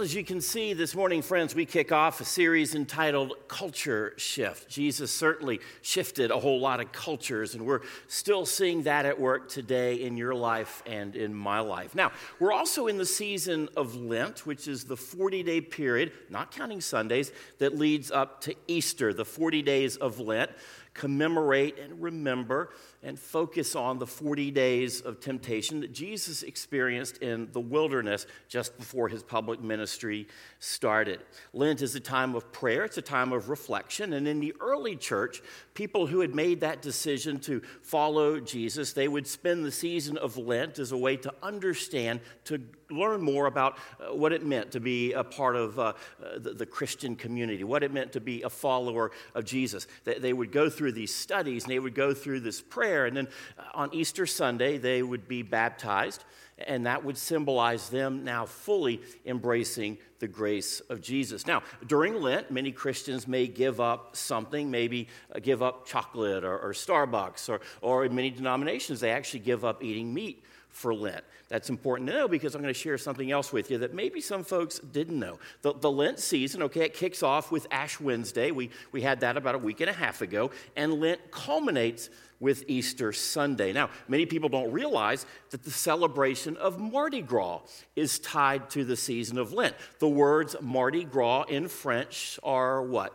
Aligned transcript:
Well, 0.00 0.06
as 0.06 0.14
you 0.14 0.24
can 0.24 0.40
see 0.40 0.72
this 0.72 0.94
morning, 0.94 1.20
friends, 1.20 1.54
we 1.54 1.66
kick 1.66 1.92
off 1.92 2.22
a 2.22 2.24
series 2.24 2.74
entitled 2.74 3.34
Culture 3.48 4.14
Shift. 4.16 4.66
Jesus 4.66 5.12
certainly 5.12 5.60
shifted 5.82 6.30
a 6.30 6.40
whole 6.40 6.58
lot 6.58 6.80
of 6.80 6.90
cultures, 6.90 7.54
and 7.54 7.66
we're 7.66 7.82
still 8.08 8.46
seeing 8.46 8.84
that 8.84 9.04
at 9.04 9.20
work 9.20 9.50
today 9.50 9.96
in 9.96 10.16
your 10.16 10.34
life 10.34 10.82
and 10.86 11.14
in 11.16 11.34
my 11.34 11.60
life. 11.60 11.94
Now, 11.94 12.12
we're 12.38 12.50
also 12.50 12.86
in 12.86 12.96
the 12.96 13.04
season 13.04 13.68
of 13.76 13.94
Lent, 13.94 14.46
which 14.46 14.68
is 14.68 14.84
the 14.84 14.96
40 14.96 15.42
day 15.42 15.60
period, 15.60 16.12
not 16.30 16.50
counting 16.50 16.80
Sundays, 16.80 17.30
that 17.58 17.76
leads 17.76 18.10
up 18.10 18.40
to 18.44 18.54
Easter, 18.68 19.12
the 19.12 19.26
40 19.26 19.60
days 19.60 19.98
of 19.98 20.18
Lent 20.18 20.50
commemorate 20.94 21.78
and 21.78 22.02
remember 22.02 22.70
and 23.02 23.18
focus 23.18 23.74
on 23.74 23.98
the 23.98 24.06
40 24.06 24.50
days 24.50 25.00
of 25.00 25.20
temptation 25.20 25.80
that 25.80 25.92
Jesus 25.92 26.42
experienced 26.42 27.18
in 27.18 27.48
the 27.52 27.60
wilderness 27.60 28.26
just 28.48 28.76
before 28.76 29.08
his 29.08 29.22
public 29.22 29.62
ministry 29.62 30.28
started. 30.58 31.20
Lent 31.52 31.80
is 31.80 31.94
a 31.94 32.00
time 32.00 32.34
of 32.34 32.52
prayer, 32.52 32.84
it's 32.84 32.98
a 32.98 33.02
time 33.02 33.32
of 33.32 33.48
reflection. 33.48 34.12
And 34.12 34.28
in 34.28 34.40
the 34.40 34.54
early 34.60 34.96
church, 34.96 35.42
people 35.74 36.06
who 36.06 36.20
had 36.20 36.34
made 36.34 36.60
that 36.60 36.82
decision 36.82 37.38
to 37.40 37.62
follow 37.82 38.38
Jesus, 38.38 38.92
they 38.92 39.08
would 39.08 39.26
spend 39.26 39.64
the 39.64 39.72
season 39.72 40.18
of 40.18 40.36
Lent 40.36 40.78
as 40.78 40.92
a 40.92 40.96
way 40.96 41.16
to 41.16 41.32
understand, 41.42 42.20
to 42.44 42.60
learn 42.90 43.22
more 43.22 43.46
about 43.46 43.78
uh, 44.00 44.14
what 44.14 44.32
it 44.32 44.44
meant 44.44 44.72
to 44.72 44.80
be 44.80 45.12
a 45.12 45.24
part 45.24 45.56
of 45.56 45.78
uh, 45.78 45.92
the, 46.36 46.52
the, 46.52 46.66
Christian 46.66 47.16
community, 47.16 47.64
what 47.64 47.82
it 47.82 47.92
meant 47.92 48.12
to 48.12 48.20
be 48.20 48.42
a 48.42 48.50
follower 48.50 49.10
of 49.34 49.44
Jesus. 49.44 49.86
They, 50.04 50.18
they, 50.18 50.32
would 50.32 50.52
go 50.52 50.68
through 50.70 50.92
these 50.92 51.14
studies 51.14 51.64
and 51.64 51.72
they 51.72 51.78
would 51.78 51.94
go 51.94 52.14
through 52.14 52.40
this 52.40 52.60
prayer, 52.60 52.89
and 52.90 53.16
then 53.16 53.28
uh, 53.58 53.62
on 53.74 53.94
Easter 53.94 54.26
Sunday, 54.26 54.78
they 54.78 55.02
would 55.02 55.28
be 55.28 55.42
baptized, 55.42 56.24
and 56.58 56.86
that 56.86 57.04
would 57.04 57.16
symbolize 57.16 57.88
them 57.88 58.24
now 58.24 58.46
fully 58.46 59.00
embracing 59.24 59.98
the 60.18 60.28
grace 60.28 60.80
of 60.90 61.00
Jesus. 61.00 61.46
Now, 61.46 61.62
during 61.86 62.20
Lent, 62.20 62.50
many 62.50 62.72
Christians 62.72 63.26
may 63.26 63.46
give 63.46 63.80
up 63.80 64.16
something, 64.16 64.70
maybe 64.70 65.08
uh, 65.34 65.38
give 65.40 65.62
up 65.62 65.86
chocolate 65.86 66.44
or, 66.44 66.58
or 66.58 66.72
Starbucks, 66.72 67.48
or, 67.48 67.60
or 67.80 68.04
in 68.04 68.14
many 68.14 68.30
denominations, 68.30 69.00
they 69.00 69.10
actually 69.10 69.40
give 69.40 69.64
up 69.64 69.82
eating 69.82 70.12
meat 70.12 70.44
for 70.70 70.94
Lent. 70.94 71.24
That's 71.48 71.68
important 71.68 72.08
to 72.08 72.14
know 72.14 72.28
because 72.28 72.54
I'm 72.54 72.62
going 72.62 72.72
to 72.72 72.78
share 72.78 72.96
something 72.96 73.30
else 73.30 73.52
with 73.52 73.70
you 73.70 73.78
that 73.78 73.92
maybe 73.92 74.20
some 74.20 74.44
folks 74.44 74.78
didn't 74.78 75.18
know. 75.18 75.38
The, 75.62 75.74
the, 75.74 75.90
Lent 75.90 76.20
season, 76.20 76.62
okay, 76.62 76.82
it 76.82 76.94
kicks 76.94 77.22
off 77.22 77.50
with 77.50 77.66
Ash 77.70 77.98
Wednesday. 77.98 78.52
We, 78.52 78.70
we 78.92 79.02
had 79.02 79.20
that 79.20 79.36
about 79.36 79.56
a 79.56 79.58
week 79.58 79.80
and 79.80 79.90
a 79.90 79.92
half 79.92 80.22
ago, 80.22 80.52
and 80.76 81.00
Lent 81.00 81.30
culminates 81.32 82.08
with 82.38 82.64
Easter 82.68 83.12
Sunday. 83.12 83.72
Now, 83.72 83.90
many 84.08 84.26
people 84.26 84.48
don't 84.48 84.72
realize 84.72 85.26
that 85.50 85.62
the 85.62 85.70
celebration 85.70 86.56
of 86.56 86.78
Mardi 86.78 87.20
Gras 87.20 87.60
is 87.96 88.18
tied 88.20 88.70
to 88.70 88.84
the 88.84 88.96
season 88.96 89.36
of 89.36 89.52
Lent. 89.52 89.74
The 89.98 90.08
words 90.08 90.56
Mardi 90.60 91.04
Gras 91.04 91.42
in 91.48 91.68
French 91.68 92.38
are 92.42 92.82
what? 92.82 93.12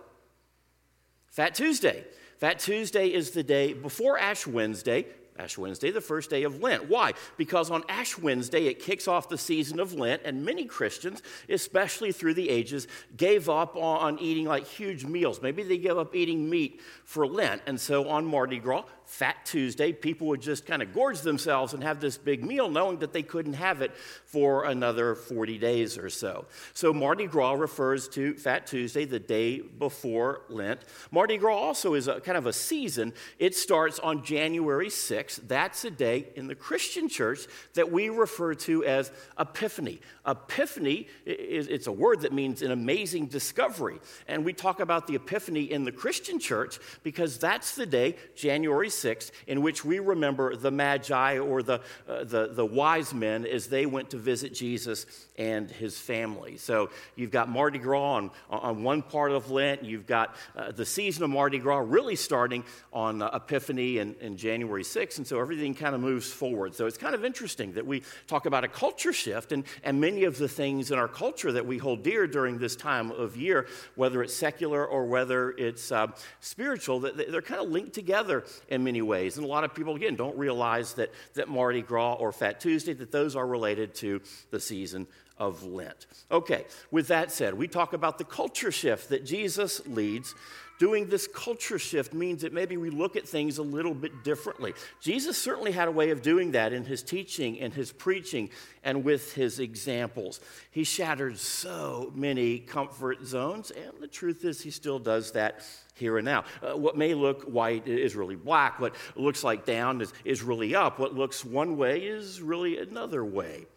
Fat 1.32 1.56
Tuesday. 1.56 2.04
Fat 2.38 2.60
Tuesday 2.60 3.08
is 3.08 3.32
the 3.32 3.44
day 3.44 3.74
before 3.74 4.20
Ash 4.20 4.46
Wednesday. 4.46 5.06
Ash 5.38 5.58
Wednesday, 5.58 5.92
the 5.92 6.02
first 6.02 6.30
day 6.30 6.44
of 6.44 6.62
Lent. 6.62 6.90
Why? 6.90 7.14
Because 7.38 7.70
on 7.70 7.84
Ash 7.90 8.18
Wednesday, 8.18 8.68
it 8.68 8.80
kicks 8.80 9.08
off 9.08 9.28
the 9.28 9.38
season 9.38 9.80
of 9.80 9.94
Lent, 9.94 10.22
and 10.24 10.46
many 10.46 10.66
Christians, 10.66 11.22
especially 11.50 12.12
through 12.12 12.36
the 12.36 12.50
ages, 12.50 12.88
gave 13.18 13.50
up 13.50 13.76
on 13.76 14.18
eating 14.20 14.46
like 14.46 14.66
huge 14.66 15.06
meals. 15.06 15.42
Maybe 15.42 15.64
they 15.64 15.78
gave 15.78 15.98
up 15.98 16.16
eating 16.16 16.50
meat 16.50 16.82
for 17.04 17.28
Lent. 17.28 17.62
And 17.66 17.80
so 17.80 18.08
on 18.08 18.26
Mardi 18.26 18.60
Gras, 18.60 18.86
Fat 19.06 19.46
Tuesday, 19.46 19.92
people 19.92 20.28
would 20.28 20.42
just 20.42 20.66
kind 20.66 20.82
of 20.82 20.92
gorge 20.94 21.22
themselves 21.22 21.74
and 21.74 21.84
have 21.84 22.00
this 22.00 22.18
big 22.18 22.44
meal, 22.44 22.70
knowing 22.70 22.98
that 23.00 23.14
they 23.14 23.22
couldn't 23.22 23.54
have 23.54 23.82
it 23.82 23.96
for 24.26 24.66
another 24.66 25.14
40 25.14 25.60
days 25.60 25.98
or 25.98 26.10
so. 26.10 26.46
So 26.74 26.92
Mardi 26.92 27.28
Gras 27.28 27.54
refers 27.54 28.08
to 28.10 28.36
Fat 28.36 28.66
Tuesday, 28.66 29.06
the 29.06 29.20
day 29.20 29.60
before 29.60 30.42
Lent. 30.50 30.82
Mardi 31.12 31.38
Gras 31.38 31.56
also 31.56 31.94
is 31.94 32.08
a 32.08 32.20
kind 32.20 32.38
of 32.38 32.48
a 32.48 32.54
season. 32.54 33.14
It 33.38 33.54
starts 33.54 34.00
on 34.00 34.24
January 34.24 34.88
6th. 34.88 35.25
That's 35.48 35.86
a 35.86 35.92
day 35.92 36.28
in 36.36 36.48
the 36.48 36.56
Christian 36.56 37.10
church 37.10 37.48
that 37.74 37.92
we 37.92 38.10
refer 38.10 38.54
to 38.56 38.84
as 38.86 39.12
Epiphany. 39.40 40.00
Epiphany 40.26 41.08
is 41.26 41.68
it's 41.68 41.88
a 41.88 41.92
word 41.92 42.22
that 42.22 42.34
means 42.34 42.62
an 42.62 42.72
amazing 42.72 43.28
discovery. 43.28 44.00
And 44.28 44.46
we 44.46 44.54
talk 44.54 44.80
about 44.80 45.08
the 45.08 45.16
Epiphany 45.16 45.64
in 45.72 45.86
the 45.86 45.92
Christian 45.92 46.40
church 46.40 46.80
because 47.04 47.38
that's 47.38 47.76
the 47.76 47.86
day, 47.86 48.16
January 48.36 48.90
6th, 48.90 49.32
in 49.48 49.62
which 49.62 49.86
we 49.86 50.00
remember 50.00 50.56
the 50.56 50.72
Magi 50.72 51.38
or 51.38 51.64
the, 51.64 51.82
uh, 52.08 52.24
the, 52.24 52.50
the 52.54 52.66
wise 52.66 53.14
men 53.14 53.46
as 53.46 53.68
they 53.68 53.86
went 53.86 54.10
to 54.12 54.18
visit 54.18 54.54
Jesus 54.54 55.06
and 55.38 55.70
his 55.70 55.98
family. 56.00 56.58
So 56.58 56.90
you've 57.16 57.32
got 57.32 57.50
Mardi 57.50 57.80
Gras 57.80 58.16
on, 58.16 58.32
on 58.50 58.84
one 58.84 59.02
part 59.02 59.32
of 59.32 59.52
Lent, 59.52 59.84
you've 59.84 60.08
got 60.08 60.36
uh, 60.56 60.72
the 60.72 60.86
season 60.86 61.24
of 61.24 61.30
Mardi 61.30 61.60
Gras 61.60 61.80
really 61.80 62.16
starting 62.16 62.64
on 62.94 63.22
uh, 63.22 63.30
Epiphany 63.34 63.98
and, 63.98 64.16
and 64.22 64.38
January 64.38 64.84
6th, 64.84 65.15
and 65.18 65.28
so 65.28 65.40
everything 65.40 65.74
kind 65.74 65.96
of 65.96 66.02
moves 66.02 66.32
forward. 66.32 66.76
So 66.76 66.86
it's 66.86 66.98
kind 66.98 67.16
of 67.16 67.24
interesting 67.24 67.74
that 67.74 67.86
we 67.86 68.04
talk 68.28 68.46
about 68.46 68.64
a 68.64 68.68
culture 68.68 69.14
shift, 69.14 69.52
and, 69.52 69.64
and 69.84 70.00
many 70.00 70.24
of 70.24 70.38
the 70.38 70.48
things 70.48 70.92
in 70.92 71.00
our 71.00 71.08
culture 71.08 71.52
that 71.52 71.66
we 71.66 71.78
hold 71.78 72.04
dear 72.04 72.28
during 72.28 72.58
this 72.58 72.76
time 72.76 73.12
of 73.12 73.36
year, 73.38 73.68
whether 73.96 74.22
it's 74.24 74.34
secular 74.34 74.86
or 74.86 75.06
whether 75.06 75.52
it's 75.52 75.92
uh, 75.92 76.08
spiritual, 76.40 77.00
that 77.02 77.32
they're 77.32 77.42
kind 77.42 77.62
of 77.62 77.70
linked 77.70 77.94
together 77.94 78.44
in 78.70 78.84
many 78.84 79.02
ways. 79.02 79.38
And 79.38 79.46
a 79.46 79.50
lot 79.50 79.64
of 79.64 79.74
people, 79.74 79.96
again, 79.96 80.16
don't 80.16 80.38
realize 80.38 80.94
that, 80.94 81.12
that 81.34 81.48
Mardi 81.48 81.82
Gras 81.82 82.14
or 82.14 82.32
Fat 82.32 82.60
Tuesday, 82.60 82.94
that 82.94 83.12
those 83.12 83.36
are 83.36 83.46
related 83.46 83.96
to 83.96 84.22
the 84.52 84.60
season 84.60 85.08
of 85.38 85.64
Lent. 85.64 86.08
Okay, 86.32 86.66
with 86.92 87.08
that 87.10 87.32
said, 87.32 87.54
we 87.54 87.68
talk 87.68 87.94
about 87.94 88.18
the 88.18 88.24
culture 88.24 88.72
shift 88.72 89.10
that 89.10 89.26
Jesus 89.26 89.86
leads 89.88 90.34
doing 90.80 91.08
this 91.08 91.28
culture 91.28 91.80
shift 91.80 92.14
means 92.14 92.42
that 92.42 92.54
maybe 92.54 92.78
we 92.78 92.90
look 92.90 93.16
at 93.16 93.28
things 93.28 93.58
a 93.58 93.64
little 93.64 93.94
bit 93.94 94.24
differently. 94.24 94.74
Jesus 95.02 95.42
certainly 95.42 95.72
had 95.72 95.88
a 95.88 95.92
way 95.92 96.10
of 96.10 96.22
doing 96.22 96.52
that 96.52 96.74
in 96.74 96.84
his 96.86 97.02
teaching 97.02 97.60
and 97.60 97.74
his 97.74 97.92
preaching 97.92 98.50
and 98.84 99.04
with 99.04 99.34
his 99.34 99.60
examples. 99.60 100.40
He 100.72 100.84
shattered 100.84 101.38
so 101.38 102.12
many 102.16 102.60
comfort 102.60 103.26
zones, 103.26 103.72
and 103.72 103.92
the 104.00 104.08
truth 104.08 104.44
is, 104.44 104.62
he 104.62 104.72
still 104.72 105.00
does 105.00 105.32
that 105.32 105.62
here 105.96 106.18
and 106.18 106.26
now. 106.26 106.44
Uh, 106.62 106.76
what 106.76 106.98
may 106.98 107.14
look 107.14 107.44
white 107.44 107.88
is 107.88 108.16
really 108.16 108.36
black. 108.36 108.80
What 108.80 108.96
looks 109.16 109.44
like 109.44 109.66
down 109.66 110.02
is, 110.02 110.14
is 110.26 110.44
really 110.44 110.76
up. 110.76 111.00
What 111.00 111.14
looks 111.14 111.46
one 111.46 111.78
way 111.78 112.00
is 112.00 112.42
really 112.42 112.80
another 112.80 113.24
way. 113.24 113.68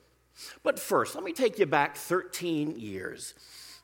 But 0.62 0.78
first, 0.78 1.14
let 1.14 1.24
me 1.24 1.32
take 1.32 1.58
you 1.58 1.66
back 1.66 1.96
13 1.96 2.78
years. 2.78 3.34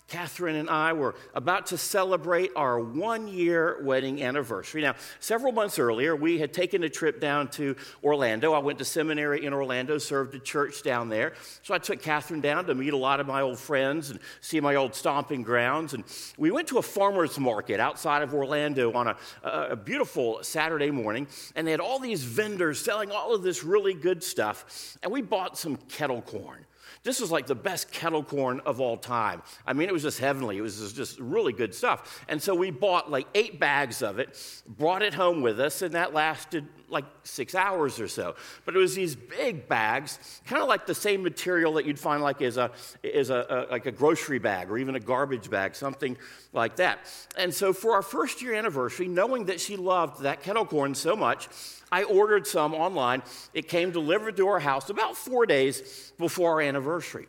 Catherine 0.09 0.57
and 0.57 0.69
I 0.69 0.93
were 0.93 1.15
about 1.35 1.67
to 1.67 1.79
celebrate 1.79 2.51
our 2.55 2.79
one 2.79 3.27
year 3.27 3.83
wedding 3.83 4.23
anniversary. 4.23 4.83
Now, 4.83 4.97
several 5.19 5.51
months 5.51 5.79
earlier, 5.79 6.15
we 6.15 6.39
had 6.39 6.53
taken 6.53 6.83
a 6.85 6.91
trip 6.91 7.21
down 7.21 7.49
to 7.53 7.75
Orlando. 8.03 8.53
I 8.53 8.59
went 8.59 8.79
to 8.81 8.85
seminary 8.85 9.47
in 9.47 9.55
Orlando, 9.55 9.97
served 9.97 10.35
a 10.35 10.39
church 10.39 10.83
down 10.83 11.09
there. 11.09 11.33
So 11.63 11.73
I 11.73 11.79
took 11.79 12.03
Catherine 12.03 12.43
down 12.43 12.67
to 12.67 12.75
meet 12.75 12.93
a 12.93 12.99
lot 12.99 13.19
of 13.19 13.27
my 13.27 13.41
old 13.41 13.59
friends 13.59 14.11
and 14.11 14.21
see 14.43 14.61
my 14.61 14.75
old 14.75 14.95
stomping 14.95 15.43
grounds. 15.43 15.95
And 15.95 16.05
we 16.37 16.51
went 16.51 16.69
to 16.69 16.79
a 16.79 16.83
farmer's 16.83 17.39
market 17.39 17.81
outside 17.81 18.23
of 18.23 18.35
Orlando 18.35 18.93
on 18.93 19.09
a, 19.09 19.17
a 19.43 19.77
beautiful 19.77 20.41
Saturday 20.43 20.91
morning. 20.91 21.27
And 21.57 21.67
they 21.67 21.71
had 21.71 21.81
all 21.81 21.99
these 21.99 22.23
vendors 22.23 22.79
selling 22.79 23.11
all 23.11 23.35
of 23.35 23.43
this 23.43 23.65
really 23.65 23.95
good 23.95 24.23
stuff. 24.23 24.99
And 25.03 25.11
we 25.11 25.23
bought 25.23 25.57
some 25.57 25.77
kettle 25.77 26.21
corn. 26.21 26.67
This 27.05 27.21
was 27.21 27.31
like 27.31 27.47
the 27.47 27.55
best 27.55 27.93
kettle 27.93 28.25
corn 28.25 28.61
of 28.61 28.81
all 28.81 28.97
time. 28.97 29.43
I 29.67 29.75
mean, 29.75 29.89
it 29.89 29.93
was 29.93 30.03
just 30.03 30.19
heavenly. 30.19 30.57
It 30.57 30.63
was 30.63 30.93
just 30.95 31.21
really 31.21 31.53
good 31.53 31.75
stuff. 31.75 32.25
And 32.29 32.43
so 32.43 32.55
we 32.55 32.71
bought 32.71 33.11
like 33.11 33.29
eight 33.35 33.61
bags 33.61 34.03
of 34.03 34.19
it, 34.19 34.43
brought 34.67 35.03
it 35.03 35.13
home 35.13 35.43
with 35.43 35.61
us, 35.61 35.83
and 35.83 35.95
that 35.95 36.15
lasted 36.15 36.67
like 36.89 37.05
six 37.25 37.55
hours 37.55 37.99
or 37.99 38.09
so. 38.09 38.37
But 38.65 38.77
it 38.77 38.79
was 38.79 38.95
these 38.95 39.17
big 39.17 39.69
bags, 39.69 40.41
kind 40.47 40.63
of 40.63 40.69
like 40.69 40.87
the 40.87 40.95
same 40.95 41.23
material 41.23 41.75
that 41.75 41.87
you'd 41.87 41.99
find 41.99 42.23
like 42.23 42.41
as 42.43 42.57
a, 42.57 42.71
as 43.03 43.31
a, 43.31 43.67
a, 43.69 43.73
like 43.73 43.87
a 43.87 43.93
grocery 43.93 44.39
bag 44.39 44.71
or 44.71 44.79
even 44.79 44.95
a 44.95 45.01
garbage 45.01 45.51
bag, 45.51 45.75
something 45.75 46.17
like 46.53 46.77
that. 46.77 46.99
And 47.37 47.53
so 47.53 47.73
for 47.73 47.93
our 47.93 48.03
first 48.03 48.43
year 48.43 48.55
anniversary, 48.55 49.09
knowing 49.09 49.47
that 49.47 49.61
she 49.61 49.77
loved 49.77 50.23
that 50.23 50.43
kettle 50.43 50.67
corn 50.67 50.95
so 50.95 51.17
much, 51.17 51.49
I 51.91 52.05
ordered 52.05 52.47
some 52.47 52.75
online. 52.75 53.23
It 53.53 53.69
came 53.69 53.91
delivered 53.91 54.37
to 54.39 54.49
our 54.49 54.61
house 54.61 54.91
about 54.91 55.17
four 55.17 55.47
days 55.47 56.13
before 56.19 56.53
our 56.53 56.61
anniversary. 56.61 57.29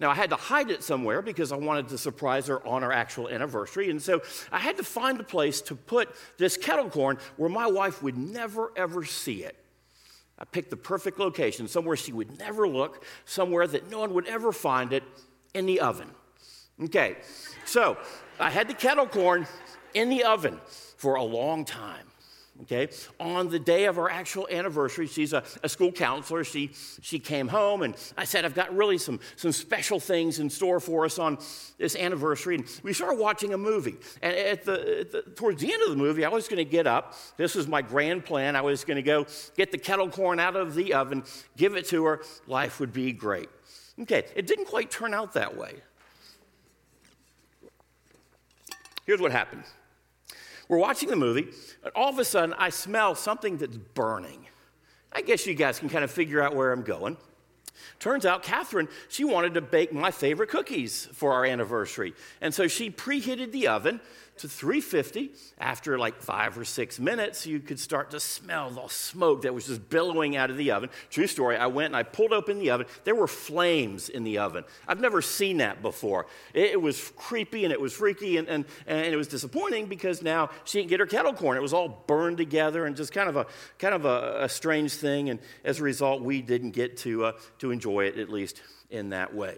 Now, 0.00 0.10
I 0.10 0.14
had 0.14 0.30
to 0.30 0.36
hide 0.36 0.70
it 0.70 0.82
somewhere 0.82 1.22
because 1.22 1.52
I 1.52 1.56
wanted 1.56 1.88
to 1.88 1.98
surprise 1.98 2.46
her 2.48 2.66
on 2.66 2.82
our 2.84 2.92
actual 2.92 3.28
anniversary. 3.28 3.90
And 3.90 4.00
so 4.00 4.22
I 4.52 4.58
had 4.58 4.76
to 4.76 4.82
find 4.82 5.18
a 5.20 5.24
place 5.24 5.60
to 5.62 5.74
put 5.74 6.14
this 6.38 6.56
kettle 6.56 6.90
corn 6.90 7.18
where 7.36 7.50
my 7.50 7.66
wife 7.66 8.02
would 8.02 8.16
never, 8.16 8.72
ever 8.76 9.04
see 9.04 9.44
it. 9.44 9.56
I 10.38 10.44
picked 10.44 10.70
the 10.70 10.76
perfect 10.76 11.18
location, 11.18 11.66
somewhere 11.66 11.96
she 11.96 12.12
would 12.12 12.38
never 12.38 12.68
look, 12.68 13.04
somewhere 13.24 13.66
that 13.66 13.90
no 13.90 14.00
one 14.00 14.12
would 14.14 14.26
ever 14.26 14.52
find 14.52 14.92
it 14.92 15.02
in 15.54 15.64
the 15.64 15.80
oven. 15.80 16.10
Okay, 16.84 17.16
so 17.64 17.96
I 18.38 18.50
had 18.50 18.68
the 18.68 18.74
kettle 18.74 19.06
corn 19.06 19.46
in 19.94 20.10
the 20.10 20.24
oven 20.24 20.60
for 20.98 21.14
a 21.14 21.22
long 21.22 21.64
time 21.64 22.05
okay? 22.62 22.88
On 23.20 23.48
the 23.48 23.58
day 23.58 23.84
of 23.84 23.98
our 23.98 24.10
actual 24.10 24.48
anniversary, 24.50 25.06
she's 25.06 25.32
a, 25.32 25.42
a, 25.62 25.68
school 25.68 25.92
counselor. 25.92 26.44
She, 26.44 26.70
she 27.02 27.18
came 27.18 27.48
home 27.48 27.82
and 27.82 27.94
I 28.16 28.24
said, 28.24 28.44
I've 28.44 28.54
got 28.54 28.74
really 28.74 28.98
some, 28.98 29.20
some 29.36 29.52
special 29.52 30.00
things 30.00 30.38
in 30.38 30.50
store 30.50 30.80
for 30.80 31.04
us 31.04 31.18
on 31.18 31.38
this 31.78 31.96
anniversary. 31.96 32.56
And 32.56 32.80
we 32.82 32.92
started 32.92 33.18
watching 33.18 33.54
a 33.54 33.58
movie. 33.58 33.96
And 34.22 34.34
at 34.34 34.64
the, 34.64 35.00
at 35.00 35.12
the 35.12 35.22
towards 35.22 35.60
the 35.60 35.72
end 35.72 35.82
of 35.82 35.90
the 35.90 35.96
movie, 35.96 36.24
I 36.24 36.28
was 36.28 36.48
going 36.48 36.64
to 36.64 36.70
get 36.70 36.86
up. 36.86 37.14
This 37.36 37.54
was 37.54 37.66
my 37.66 37.82
grand 37.82 38.24
plan. 38.24 38.56
I 38.56 38.62
was 38.62 38.84
going 38.84 38.96
to 38.96 39.02
go 39.02 39.26
get 39.56 39.72
the 39.72 39.78
kettle 39.78 40.08
corn 40.08 40.40
out 40.40 40.56
of 40.56 40.74
the 40.74 40.94
oven, 40.94 41.24
give 41.56 41.76
it 41.76 41.86
to 41.88 42.04
her. 42.04 42.22
Life 42.46 42.80
would 42.80 42.92
be 42.92 43.12
great. 43.12 43.48
Okay, 44.00 44.24
it 44.34 44.46
didn't 44.46 44.66
quite 44.66 44.90
turn 44.90 45.14
out 45.14 45.32
that 45.34 45.56
way. 45.56 45.74
Here's 49.06 49.20
what 49.20 49.32
happened. 49.32 49.62
We're 50.68 50.78
watching 50.78 51.08
the 51.08 51.16
movie, 51.16 51.48
and 51.82 51.92
all 51.94 52.08
of 52.08 52.18
a 52.18 52.24
sudden 52.24 52.54
I 52.58 52.70
smell 52.70 53.14
something 53.14 53.58
that's 53.58 53.76
burning. 53.76 54.46
I 55.12 55.22
guess 55.22 55.46
you 55.46 55.54
guys 55.54 55.78
can 55.78 55.88
kind 55.88 56.04
of 56.04 56.10
figure 56.10 56.42
out 56.42 56.54
where 56.54 56.72
I'm 56.72 56.82
going. 56.82 57.16
Turns 57.98 58.26
out 58.26 58.42
Catherine, 58.42 58.88
she 59.08 59.24
wanted 59.24 59.54
to 59.54 59.60
bake 59.60 59.92
my 59.92 60.10
favorite 60.10 60.50
cookies 60.50 61.08
for 61.12 61.32
our 61.32 61.44
anniversary. 61.44 62.14
And 62.40 62.52
so 62.52 62.68
she 62.68 62.90
preheated 62.90 63.52
the 63.52 63.68
oven 63.68 64.00
to 64.38 64.48
350. 64.48 65.32
After 65.58 65.98
like 65.98 66.20
five 66.20 66.58
or 66.58 66.64
six 66.64 66.98
minutes, 66.98 67.46
you 67.46 67.60
could 67.60 67.78
start 67.78 68.10
to 68.10 68.20
smell 68.20 68.70
the 68.70 68.86
smoke 68.88 69.42
that 69.42 69.54
was 69.54 69.66
just 69.66 69.88
billowing 69.88 70.36
out 70.36 70.50
of 70.50 70.56
the 70.56 70.70
oven. 70.70 70.90
True 71.10 71.26
story, 71.26 71.56
I 71.56 71.66
went 71.66 71.86
and 71.86 71.96
I 71.96 72.02
pulled 72.02 72.32
open 72.32 72.58
the 72.58 72.70
oven. 72.70 72.86
There 73.04 73.14
were 73.14 73.26
flames 73.26 74.08
in 74.08 74.24
the 74.24 74.38
oven. 74.38 74.64
I've 74.86 75.00
never 75.00 75.22
seen 75.22 75.58
that 75.58 75.82
before. 75.82 76.26
It, 76.54 76.72
it 76.72 76.80
was 76.80 77.12
creepy 77.16 77.64
and 77.64 77.72
it 77.72 77.80
was 77.80 77.92
freaky 77.92 78.36
and, 78.36 78.48
and, 78.48 78.64
and 78.86 79.06
it 79.06 79.16
was 79.16 79.28
disappointing 79.28 79.86
because 79.86 80.22
now 80.22 80.50
she 80.64 80.78
didn't 80.78 80.90
get 80.90 81.00
her 81.00 81.06
kettle 81.06 81.32
corn. 81.32 81.56
It 81.56 81.62
was 81.62 81.72
all 81.72 82.04
burned 82.06 82.36
together 82.36 82.86
and 82.86 82.96
just 82.96 83.12
kind 83.12 83.28
of 83.28 83.36
a, 83.36 83.46
kind 83.78 83.94
of 83.94 84.04
a, 84.04 84.44
a 84.44 84.48
strange 84.48 84.94
thing. 84.94 85.30
And 85.30 85.40
as 85.64 85.80
a 85.80 85.82
result, 85.82 86.22
we 86.22 86.42
didn't 86.42 86.70
get 86.72 86.96
to, 86.98 87.26
uh, 87.26 87.32
to 87.58 87.70
enjoy 87.70 88.06
it, 88.06 88.18
at 88.18 88.30
least 88.30 88.62
in 88.90 89.10
that 89.10 89.34
way. 89.34 89.56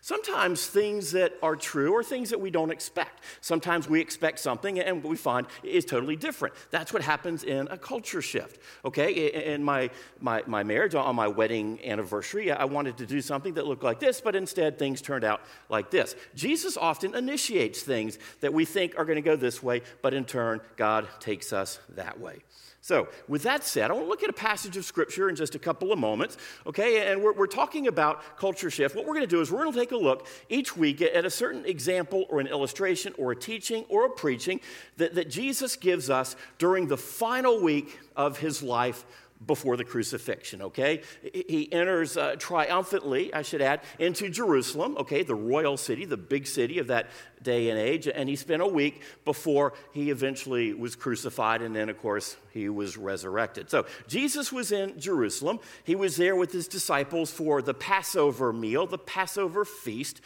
Sometimes 0.00 0.66
things 0.66 1.12
that 1.12 1.34
are 1.42 1.56
true 1.56 1.94
are 1.96 2.02
things 2.02 2.30
that 2.30 2.40
we 2.40 2.50
don't 2.50 2.70
expect. 2.70 3.22
Sometimes 3.40 3.88
we 3.88 4.00
expect 4.00 4.38
something 4.38 4.80
and 4.80 5.02
what 5.02 5.10
we 5.10 5.16
find 5.16 5.46
is 5.62 5.84
totally 5.84 6.16
different. 6.16 6.54
That's 6.70 6.92
what 6.92 7.02
happens 7.02 7.44
in 7.44 7.68
a 7.68 7.76
culture 7.76 8.22
shift. 8.22 8.60
Okay, 8.84 9.12
in 9.52 9.62
my, 9.62 9.90
my, 10.20 10.42
my 10.46 10.62
marriage, 10.62 10.94
on 10.94 11.14
my 11.16 11.28
wedding 11.28 11.78
anniversary, 11.84 12.50
I 12.50 12.64
wanted 12.64 12.96
to 12.98 13.06
do 13.06 13.20
something 13.20 13.54
that 13.54 13.66
looked 13.66 13.84
like 13.84 14.00
this, 14.00 14.20
but 14.20 14.34
instead 14.34 14.78
things 14.78 15.02
turned 15.02 15.24
out 15.24 15.42
like 15.68 15.90
this. 15.90 16.14
Jesus 16.34 16.76
often 16.76 17.14
initiates 17.14 17.82
things 17.82 18.18
that 18.40 18.52
we 18.54 18.64
think 18.64 18.98
are 18.98 19.04
going 19.04 19.16
to 19.16 19.22
go 19.22 19.36
this 19.36 19.62
way, 19.62 19.82
but 20.02 20.14
in 20.14 20.24
turn, 20.24 20.60
God 20.76 21.06
takes 21.20 21.52
us 21.52 21.78
that 21.90 22.18
way. 22.18 22.38
So, 22.88 23.06
with 23.28 23.42
that 23.42 23.64
said, 23.64 23.90
I 23.90 23.92
want 23.92 24.06
to 24.06 24.08
look 24.08 24.22
at 24.22 24.30
a 24.30 24.32
passage 24.32 24.78
of 24.78 24.84
scripture 24.86 25.28
in 25.28 25.36
just 25.36 25.54
a 25.54 25.58
couple 25.58 25.92
of 25.92 25.98
moments, 25.98 26.38
okay? 26.66 27.12
And 27.12 27.22
we're, 27.22 27.34
we're 27.34 27.46
talking 27.46 27.86
about 27.86 28.38
culture 28.38 28.70
shift. 28.70 28.96
What 28.96 29.04
we're 29.04 29.12
going 29.12 29.26
to 29.26 29.30
do 29.30 29.42
is 29.42 29.52
we're 29.52 29.58
going 29.58 29.74
to 29.74 29.78
take 29.78 29.92
a 29.92 29.96
look 29.98 30.26
each 30.48 30.74
week 30.74 31.02
at 31.02 31.26
a 31.26 31.28
certain 31.28 31.66
example 31.66 32.24
or 32.30 32.40
an 32.40 32.46
illustration 32.46 33.12
or 33.18 33.32
a 33.32 33.36
teaching 33.36 33.84
or 33.90 34.06
a 34.06 34.08
preaching 34.08 34.62
that, 34.96 35.14
that 35.16 35.28
Jesus 35.28 35.76
gives 35.76 36.08
us 36.08 36.34
during 36.56 36.86
the 36.88 36.96
final 36.96 37.60
week 37.60 38.00
of 38.16 38.38
his 38.38 38.62
life 38.62 39.04
before 39.44 39.76
the 39.76 39.84
crucifixion, 39.84 40.62
okay? 40.62 41.02
He 41.32 41.72
enters 41.72 42.16
uh, 42.16 42.34
triumphantly, 42.38 43.32
I 43.32 43.42
should 43.42 43.62
add, 43.62 43.80
into 43.98 44.28
Jerusalem, 44.28 44.96
okay, 44.98 45.22
the 45.22 45.34
royal 45.34 45.76
city, 45.76 46.04
the 46.04 46.16
big 46.16 46.46
city 46.46 46.78
of 46.78 46.88
that 46.88 47.08
day 47.42 47.70
and 47.70 47.78
age, 47.78 48.08
and 48.08 48.28
he 48.28 48.34
spent 48.36 48.62
a 48.62 48.66
week 48.66 49.02
before 49.24 49.74
he 49.92 50.10
eventually 50.10 50.74
was 50.74 50.96
crucified, 50.96 51.62
and 51.62 51.74
then, 51.74 51.88
of 51.88 51.98
course, 51.98 52.36
he 52.50 52.68
was 52.68 52.96
resurrected. 52.96 53.70
So 53.70 53.86
Jesus 54.08 54.52
was 54.52 54.72
in 54.72 54.98
Jerusalem. 54.98 55.60
He 55.84 55.94
was 55.94 56.16
there 56.16 56.34
with 56.34 56.52
his 56.52 56.66
disciples 56.66 57.30
for 57.30 57.62
the 57.62 57.74
Passover 57.74 58.52
meal, 58.52 58.86
the 58.86 58.98
Passover 58.98 59.64
feast 59.64 60.20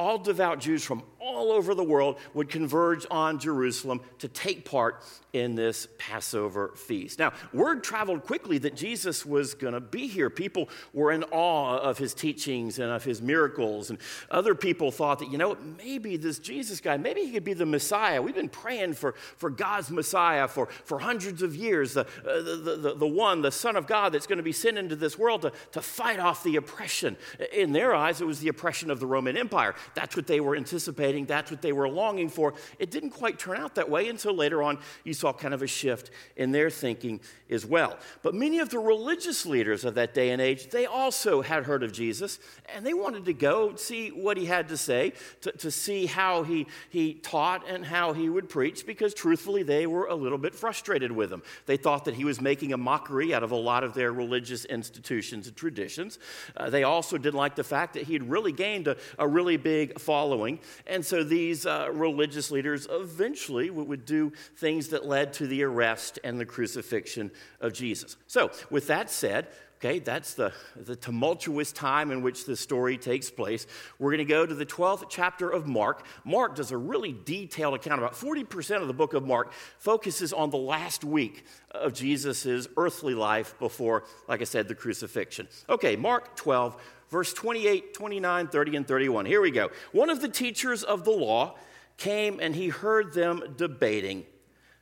all 0.00 0.16
devout 0.16 0.60
Jews 0.60 0.82
from 0.82 1.02
all 1.20 1.52
over 1.52 1.74
the 1.74 1.84
world 1.84 2.18
would 2.32 2.48
converge 2.48 3.06
on 3.10 3.38
Jerusalem 3.38 4.00
to 4.18 4.28
take 4.28 4.64
part 4.64 5.04
in 5.34 5.54
this 5.54 5.86
Passover 5.98 6.72
feast. 6.74 7.18
Now, 7.18 7.32
word 7.52 7.84
traveled 7.84 8.24
quickly 8.24 8.56
that 8.58 8.74
Jesus 8.74 9.24
was 9.24 9.54
going 9.54 9.74
to 9.74 9.80
be 9.80 10.08
here. 10.08 10.30
People 10.30 10.70
were 10.92 11.12
in 11.12 11.22
awe 11.24 11.76
of 11.78 11.98
his 11.98 12.14
teachings 12.14 12.78
and 12.78 12.90
of 12.90 13.04
his 13.04 13.20
miracles. 13.20 13.90
And 13.90 13.98
other 14.30 14.54
people 14.54 14.90
thought 14.90 15.18
that, 15.20 15.30
you 15.30 15.38
know, 15.38 15.56
maybe 15.76 16.16
this 16.16 16.38
Jesus 16.38 16.80
guy, 16.80 16.96
maybe 16.96 17.20
he 17.20 17.30
could 17.30 17.44
be 17.44 17.52
the 17.52 17.66
Messiah. 17.66 18.20
We've 18.22 18.34
been 18.34 18.48
praying 18.48 18.94
for, 18.94 19.12
for 19.36 19.50
God's 19.50 19.90
Messiah 19.90 20.48
for, 20.48 20.66
for 20.84 20.98
hundreds 20.98 21.42
of 21.42 21.54
years, 21.54 21.94
the, 21.94 22.00
uh, 22.00 22.42
the, 22.42 22.78
the, 22.80 22.94
the, 22.94 23.06
one, 23.06 23.42
the 23.42 23.52
Son 23.52 23.76
of 23.76 23.86
God, 23.86 24.12
that's 24.12 24.26
going 24.26 24.38
to 24.38 24.42
be 24.42 24.52
sent 24.52 24.78
into 24.78 24.96
this 24.96 25.18
world 25.18 25.42
to, 25.42 25.52
to 25.72 25.82
fight 25.82 26.18
off 26.18 26.42
the 26.42 26.56
oppression. 26.56 27.16
In 27.52 27.72
their 27.72 27.94
eyes, 27.94 28.20
it 28.20 28.26
was 28.26 28.40
the 28.40 28.48
oppression 28.48 28.90
of 28.90 28.98
the 28.98 29.06
Roman 29.06 29.36
Empire. 29.36 29.74
That's 29.94 30.16
what 30.16 30.26
they 30.26 30.40
were 30.40 30.56
anticipating, 30.56 31.26
that's 31.26 31.50
what 31.50 31.62
they 31.62 31.72
were 31.72 31.88
longing 31.88 32.28
for. 32.28 32.54
It 32.78 32.90
didn't 32.90 33.10
quite 33.10 33.38
turn 33.38 33.56
out 33.56 33.74
that 33.74 33.88
way 33.88 34.08
until 34.08 34.34
later 34.34 34.62
on 34.62 34.78
you 35.04 35.14
saw 35.14 35.32
kind 35.32 35.54
of 35.54 35.62
a 35.62 35.66
shift 35.66 36.10
in 36.36 36.52
their 36.52 36.70
thinking 36.70 37.20
as 37.50 37.66
well. 37.66 37.98
But 38.22 38.34
many 38.34 38.58
of 38.60 38.70
the 38.70 38.78
religious 38.78 39.44
leaders 39.46 39.84
of 39.84 39.94
that 39.94 40.14
day 40.14 40.30
and 40.30 40.40
age, 40.40 40.70
they 40.70 40.86
also 40.86 41.42
had 41.42 41.64
heard 41.64 41.82
of 41.82 41.92
Jesus 41.92 42.38
and 42.74 42.86
they 42.86 42.94
wanted 42.94 43.24
to 43.24 43.32
go 43.32 43.74
see 43.76 44.08
what 44.08 44.36
he 44.36 44.46
had 44.46 44.68
to 44.68 44.76
say, 44.76 45.12
to, 45.40 45.52
to 45.52 45.70
see 45.70 46.06
how 46.06 46.42
he, 46.42 46.66
he 46.90 47.14
taught 47.14 47.68
and 47.68 47.84
how 47.84 48.12
he 48.12 48.28
would 48.28 48.48
preach, 48.48 48.86
because 48.86 49.14
truthfully, 49.14 49.62
they 49.62 49.86
were 49.86 50.06
a 50.06 50.14
little 50.14 50.38
bit 50.38 50.54
frustrated 50.54 51.10
with 51.10 51.32
him. 51.32 51.42
They 51.66 51.76
thought 51.76 52.04
that 52.04 52.14
he 52.14 52.24
was 52.24 52.40
making 52.40 52.72
a 52.72 52.76
mockery 52.76 53.34
out 53.34 53.42
of 53.42 53.50
a 53.50 53.56
lot 53.56 53.84
of 53.84 53.94
their 53.94 54.12
religious 54.12 54.64
institutions 54.66 55.48
and 55.48 55.56
traditions. 55.56 56.18
Uh, 56.56 56.70
they 56.70 56.84
also 56.84 57.18
didn't 57.18 57.38
like 57.38 57.54
the 57.54 57.64
fact 57.64 57.94
that 57.94 58.04
he 58.04 58.12
had 58.12 58.28
really 58.30 58.52
gained 58.52 58.88
a, 58.88 58.96
a 59.18 59.26
really 59.26 59.56
big 59.56 59.79
following. 59.86 60.60
And 60.86 61.04
so 61.04 61.22
these 61.22 61.66
uh, 61.66 61.88
religious 61.92 62.50
leaders 62.50 62.86
eventually 62.90 63.70
would 63.70 64.04
do 64.04 64.32
things 64.56 64.88
that 64.88 65.06
led 65.06 65.32
to 65.34 65.46
the 65.46 65.62
arrest 65.62 66.18
and 66.24 66.38
the 66.38 66.46
crucifixion 66.46 67.30
of 67.60 67.72
Jesus. 67.72 68.16
So, 68.26 68.50
with 68.70 68.86
that 68.88 69.10
said, 69.10 69.48
Okay, 69.82 69.98
that's 69.98 70.34
the, 70.34 70.52
the 70.76 70.94
tumultuous 70.94 71.72
time 71.72 72.10
in 72.10 72.20
which 72.20 72.44
this 72.44 72.60
story 72.60 72.98
takes 72.98 73.30
place. 73.30 73.66
We're 73.98 74.10
going 74.10 74.18
to 74.18 74.26
go 74.26 74.44
to 74.44 74.54
the 74.54 74.66
12th 74.66 75.04
chapter 75.08 75.48
of 75.48 75.66
Mark. 75.66 76.04
Mark 76.22 76.54
does 76.54 76.70
a 76.70 76.76
really 76.76 77.16
detailed 77.24 77.72
account. 77.76 77.98
About 77.98 78.12
40% 78.12 78.82
of 78.82 78.88
the 78.88 78.92
book 78.92 79.14
of 79.14 79.26
Mark 79.26 79.54
focuses 79.78 80.34
on 80.34 80.50
the 80.50 80.58
last 80.58 81.02
week 81.02 81.46
of 81.70 81.94
Jesus' 81.94 82.68
earthly 82.76 83.14
life 83.14 83.58
before, 83.58 84.04
like 84.28 84.42
I 84.42 84.44
said, 84.44 84.68
the 84.68 84.74
crucifixion. 84.74 85.48
Okay, 85.66 85.96
Mark 85.96 86.36
12, 86.36 86.76
verse 87.08 87.32
28, 87.32 87.94
29, 87.94 88.48
30, 88.48 88.76
and 88.76 88.86
31. 88.86 89.24
Here 89.24 89.40
we 89.40 89.50
go. 89.50 89.70
One 89.92 90.10
of 90.10 90.20
the 90.20 90.28
teachers 90.28 90.82
of 90.82 91.06
the 91.06 91.10
law 91.10 91.56
came 91.96 92.38
and 92.38 92.54
he 92.54 92.68
heard 92.68 93.14
them 93.14 93.54
debating. 93.56 94.26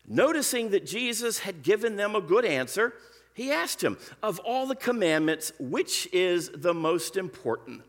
Noticing 0.09 0.71
that 0.71 0.85
Jesus 0.85 1.39
had 1.41 1.63
given 1.63 1.95
them 1.95 2.17
a 2.17 2.21
good 2.21 2.45
answer, 2.45 2.95
he 3.39 3.53
asked 3.53 3.85
him, 3.85 3.97
Of 4.21 4.41
all 4.41 4.67
the 4.67 4.75
commandments, 4.75 5.53
which 5.61 6.09
is 6.13 6.51
the 6.53 6.75
most 6.75 7.17
important? 7.17 7.83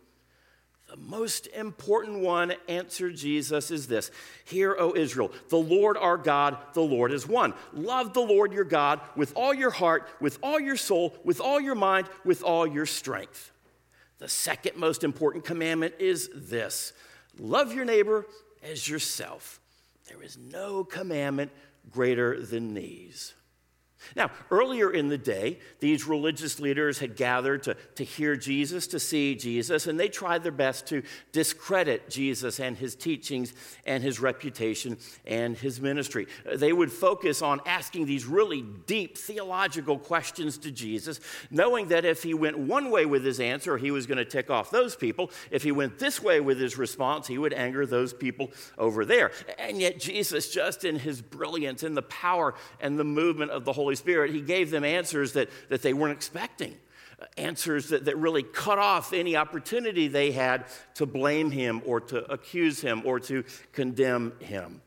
The 0.88 0.96
most 0.96 1.48
important 1.48 2.20
one, 2.20 2.54
answered 2.68 3.16
Jesus, 3.16 3.72
is 3.72 3.88
this 3.88 4.12
Hear, 4.46 4.76
O 4.78 4.94
Israel, 4.96 5.32
the 5.50 5.58
Lord 5.58 5.98
our 5.98 6.18
God, 6.18 6.56
the 6.74 6.82
Lord 6.82 7.12
is 7.12 7.28
one. 7.28 7.56
Love 7.74 8.14
the 8.14 8.20
Lord 8.20 8.54
your 8.54 8.64
God 8.64 9.02
with 9.16 9.34
all 9.36 9.52
your 9.52 9.72
heart, 9.72 10.08
with 10.22 10.38
all 10.44 10.60
your 10.60 10.78
soul, 10.78 11.16
with 11.24 11.42
all 11.42 11.60
your 11.60 11.74
mind, 11.74 12.08
with 12.24 12.44
all 12.44 12.68
your 12.68 12.86
strength. 12.86 13.52
The 14.20 14.30
second 14.30 14.78
most 14.78 15.04
important 15.04 15.46
commandment 15.46 15.96
is 15.98 16.30
this 16.36 16.94
love 17.40 17.74
your 17.74 17.86
neighbor 17.86 18.28
as 18.62 18.88
yourself. 18.88 19.60
There 20.08 20.22
is 20.22 20.38
no 20.38 20.84
commandment 20.84 21.52
greater 21.90 22.40
than 22.40 22.76
these. 22.76 23.34
Now, 24.16 24.32
earlier 24.52 24.92
in 24.92 25.10
the 25.10 25.18
day, 25.18 25.60
these 25.80 26.08
religious 26.08 26.60
leaders 26.60 27.00
had 27.00 27.16
gathered 27.16 27.64
to, 27.64 27.76
to 27.96 28.04
hear 28.04 28.36
Jesus, 28.36 28.88
to 28.88 29.00
see 29.00 29.36
Jesus, 29.36 29.88
and 29.88 30.00
they 30.00 30.10
tried 30.10 30.44
their 30.44 30.52
best 30.52 30.88
to 30.88 31.04
discredit 31.32 32.10
Jesus 32.10 32.60
and 32.60 32.78
his 32.78 32.96
teachings 32.96 33.54
and 33.86 34.02
his 34.04 34.20
reputation 34.20 34.98
and 35.26 35.58
his 35.58 35.82
ministry. 35.82 36.28
They 36.56 36.74
would 36.74 36.92
focus 36.92 37.42
on 37.42 37.62
asking 37.66 38.06
these 38.06 38.26
really 38.26 38.62
deep 38.88 39.18
theological 39.18 39.98
questions 39.98 40.58
to 40.60 40.72
Jesus, 40.72 41.20
knowing 41.52 41.90
that 41.90 42.06
if 42.06 42.24
he 42.24 42.34
went 42.34 42.58
one 42.58 42.92
way 42.92 43.06
with 43.06 43.24
his 43.24 43.40
answer, 43.40 43.78
he 43.78 43.92
was 43.92 44.08
going 44.08 44.18
to 44.18 44.26
tick 44.26 44.50
off 44.50 44.72
those 44.72 44.96
people. 44.96 45.32
If 45.52 45.64
he 45.64 45.72
went 45.72 46.00
this 46.00 46.22
way 46.22 46.40
with 46.40 46.60
his 46.60 46.78
response, 46.78 47.28
he 47.28 47.38
would 47.38 47.54
anger 47.54 47.86
those 47.86 48.14
people 48.14 48.52
over 48.78 49.06
there. 49.06 49.32
And 49.58 49.80
yet, 49.80 50.00
Jesus, 50.00 50.52
just 50.52 50.86
in 50.86 51.00
his 51.00 51.22
brilliance, 51.22 51.84
in 51.84 51.94
the 51.94 52.02
power 52.04 52.56
and 52.80 52.98
the 52.98 53.04
movement 53.04 53.52
of 53.52 53.66
the 53.66 53.74
Holy 53.74 53.89
Holy 53.90 53.96
Spirit, 53.96 54.30
he 54.30 54.42
gave 54.42 54.70
them 54.70 54.84
answers 54.84 55.34
that, 55.34 55.50
that 55.70 55.82
they 55.82 55.94
weren't 55.94 56.16
expecting. 56.16 56.78
Uh, 57.20 57.26
answers 57.40 57.90
that, 57.90 58.06
that 58.06 58.16
really 58.18 58.44
cut 58.44 58.78
off 58.78 59.14
any 59.14 59.36
opportunity 59.36 60.08
they 60.08 60.30
had 60.32 60.66
to 60.94 61.08
blame 61.08 61.50
him 61.50 61.82
or 61.88 62.00
to 62.00 62.32
accuse 62.32 62.80
him 62.82 63.02
or 63.04 63.20
to 63.20 63.44
condemn 63.74 64.32
him. 64.42 64.80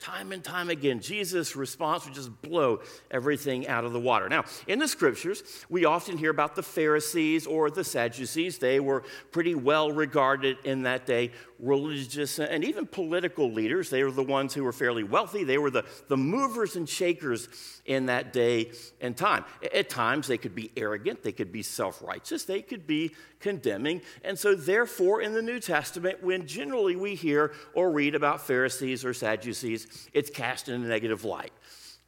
Time 0.00 0.32
and 0.32 0.44
time 0.44 0.70
again, 0.70 1.00
Jesus' 1.00 1.56
response 1.56 2.04
would 2.04 2.14
just 2.14 2.42
blow 2.42 2.80
everything 3.10 3.66
out 3.66 3.84
of 3.84 3.92
the 3.92 4.00
water. 4.00 4.28
Now, 4.28 4.44
in 4.66 4.78
the 4.78 4.88
scriptures, 4.88 5.42
we 5.68 5.84
often 5.84 6.18
hear 6.18 6.30
about 6.30 6.54
the 6.54 6.62
Pharisees 6.62 7.46
or 7.46 7.70
the 7.70 7.84
Sadducees. 7.84 8.58
They 8.58 8.78
were 8.78 9.04
pretty 9.32 9.54
well 9.54 9.90
regarded 9.90 10.58
in 10.64 10.82
that 10.82 11.06
day, 11.06 11.32
religious 11.58 12.38
and 12.38 12.64
even 12.64 12.86
political 12.86 13.50
leaders. 13.50 13.90
They 13.90 14.04
were 14.04 14.10
the 14.10 14.22
ones 14.22 14.54
who 14.54 14.64
were 14.64 14.72
fairly 14.72 15.04
wealthy. 15.04 15.44
They 15.44 15.58
were 15.58 15.70
the, 15.70 15.84
the 16.08 16.16
movers 16.16 16.76
and 16.76 16.88
shakers 16.88 17.48
in 17.86 18.06
that 18.06 18.32
day 18.32 18.72
and 19.00 19.16
time. 19.16 19.44
At 19.74 19.88
times, 19.88 20.26
they 20.26 20.38
could 20.38 20.54
be 20.54 20.70
arrogant, 20.76 21.22
they 21.22 21.32
could 21.32 21.52
be 21.52 21.62
self 21.62 22.02
righteous, 22.02 22.44
they 22.44 22.62
could 22.62 22.86
be 22.86 23.14
condemning. 23.40 24.02
And 24.24 24.38
so, 24.38 24.54
therefore, 24.54 25.22
in 25.22 25.32
the 25.32 25.42
New 25.42 25.60
Testament, 25.60 26.22
when 26.22 26.46
generally 26.46 26.96
we 26.96 27.14
hear 27.14 27.52
or 27.74 27.90
read 27.90 28.14
about 28.14 28.46
Pharisees 28.46 29.04
or 29.04 29.14
Sadducees, 29.14 29.85
it's 30.12 30.30
cast 30.30 30.68
in 30.68 30.84
a 30.84 30.86
negative 30.86 31.24
light. 31.24 31.52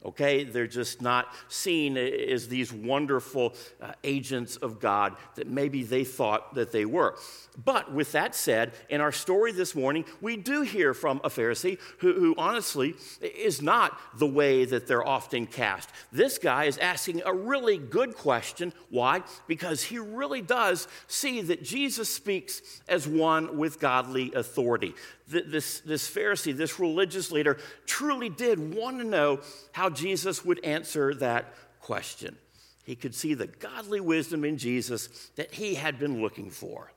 Okay, 0.04 0.44
they're 0.44 0.68
just 0.68 1.02
not 1.02 1.34
seen 1.48 1.96
as 1.96 2.46
these 2.46 2.72
wonderful 2.72 3.54
uh, 3.82 3.92
agents 4.04 4.54
of 4.54 4.78
God 4.78 5.16
that 5.34 5.48
maybe 5.48 5.82
they 5.82 6.04
thought 6.04 6.54
that 6.54 6.70
they 6.70 6.84
were. 6.84 7.16
But 7.64 7.92
with 7.92 8.12
that 8.12 8.36
said, 8.36 8.74
in 8.88 9.00
our 9.00 9.10
story 9.10 9.50
this 9.50 9.74
morning, 9.74 10.04
we 10.20 10.36
do 10.36 10.62
hear 10.62 10.94
from 10.94 11.20
a 11.24 11.28
Pharisee 11.28 11.80
who, 11.98 12.12
who, 12.12 12.34
honestly 12.38 12.94
is 13.20 13.60
not 13.60 13.98
the 14.16 14.26
way 14.26 14.64
that 14.64 14.86
they're 14.86 15.04
often 15.04 15.46
cast. 15.46 15.90
This 16.12 16.38
guy 16.38 16.66
is 16.66 16.78
asking 16.78 17.22
a 17.26 17.34
really 17.34 17.76
good 17.76 18.14
question. 18.14 18.72
Why? 18.90 19.24
Because 19.48 19.82
he 19.82 19.98
really 19.98 20.42
does 20.42 20.86
see 21.08 21.40
that 21.40 21.64
Jesus 21.64 22.08
speaks 22.08 22.80
as 22.88 23.08
one 23.08 23.58
with 23.58 23.80
godly 23.80 24.32
authority. 24.34 24.94
This, 25.28 25.80
this 25.80 26.10
Pharisee, 26.10 26.56
this 26.56 26.80
religious 26.80 27.30
leader, 27.30 27.58
truly 27.84 28.30
did 28.30 28.74
want 28.74 28.98
to 28.98 29.04
know 29.04 29.40
how 29.72 29.90
Jesus 29.90 30.42
would 30.44 30.64
answer 30.64 31.14
that 31.16 31.54
question. 31.80 32.36
He 32.84 32.96
could 32.96 33.14
see 33.14 33.34
the 33.34 33.46
godly 33.46 34.00
wisdom 34.00 34.42
in 34.44 34.56
Jesus 34.56 35.30
that 35.36 35.52
he 35.52 35.74
had 35.74 35.98
been 35.98 36.22
looking 36.22 36.48
for. 36.48 36.90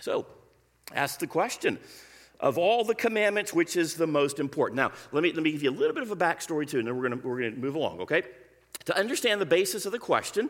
So, 0.00 0.26
ask 0.94 1.18
the 1.18 1.26
question 1.26 1.78
of 2.38 2.56
all 2.56 2.84
the 2.84 2.94
commandments, 2.94 3.52
which 3.52 3.76
is 3.76 3.94
the 3.94 4.06
most 4.06 4.38
important? 4.38 4.76
Now, 4.76 4.92
let 5.10 5.24
me, 5.24 5.32
let 5.32 5.42
me 5.42 5.50
give 5.50 5.64
you 5.64 5.70
a 5.70 5.72
little 5.72 5.94
bit 5.94 6.04
of 6.04 6.12
a 6.12 6.16
backstory 6.16 6.68
too, 6.68 6.78
and 6.78 6.86
then 6.86 6.96
we're 6.96 7.08
going 7.08 7.20
we're 7.22 7.40
going 7.40 7.54
to 7.54 7.60
move 7.60 7.74
along, 7.74 8.00
okay? 8.00 8.22
To 8.84 8.96
understand 8.96 9.40
the 9.40 9.46
basis 9.46 9.86
of 9.86 9.92
the 9.92 9.98
question, 9.98 10.48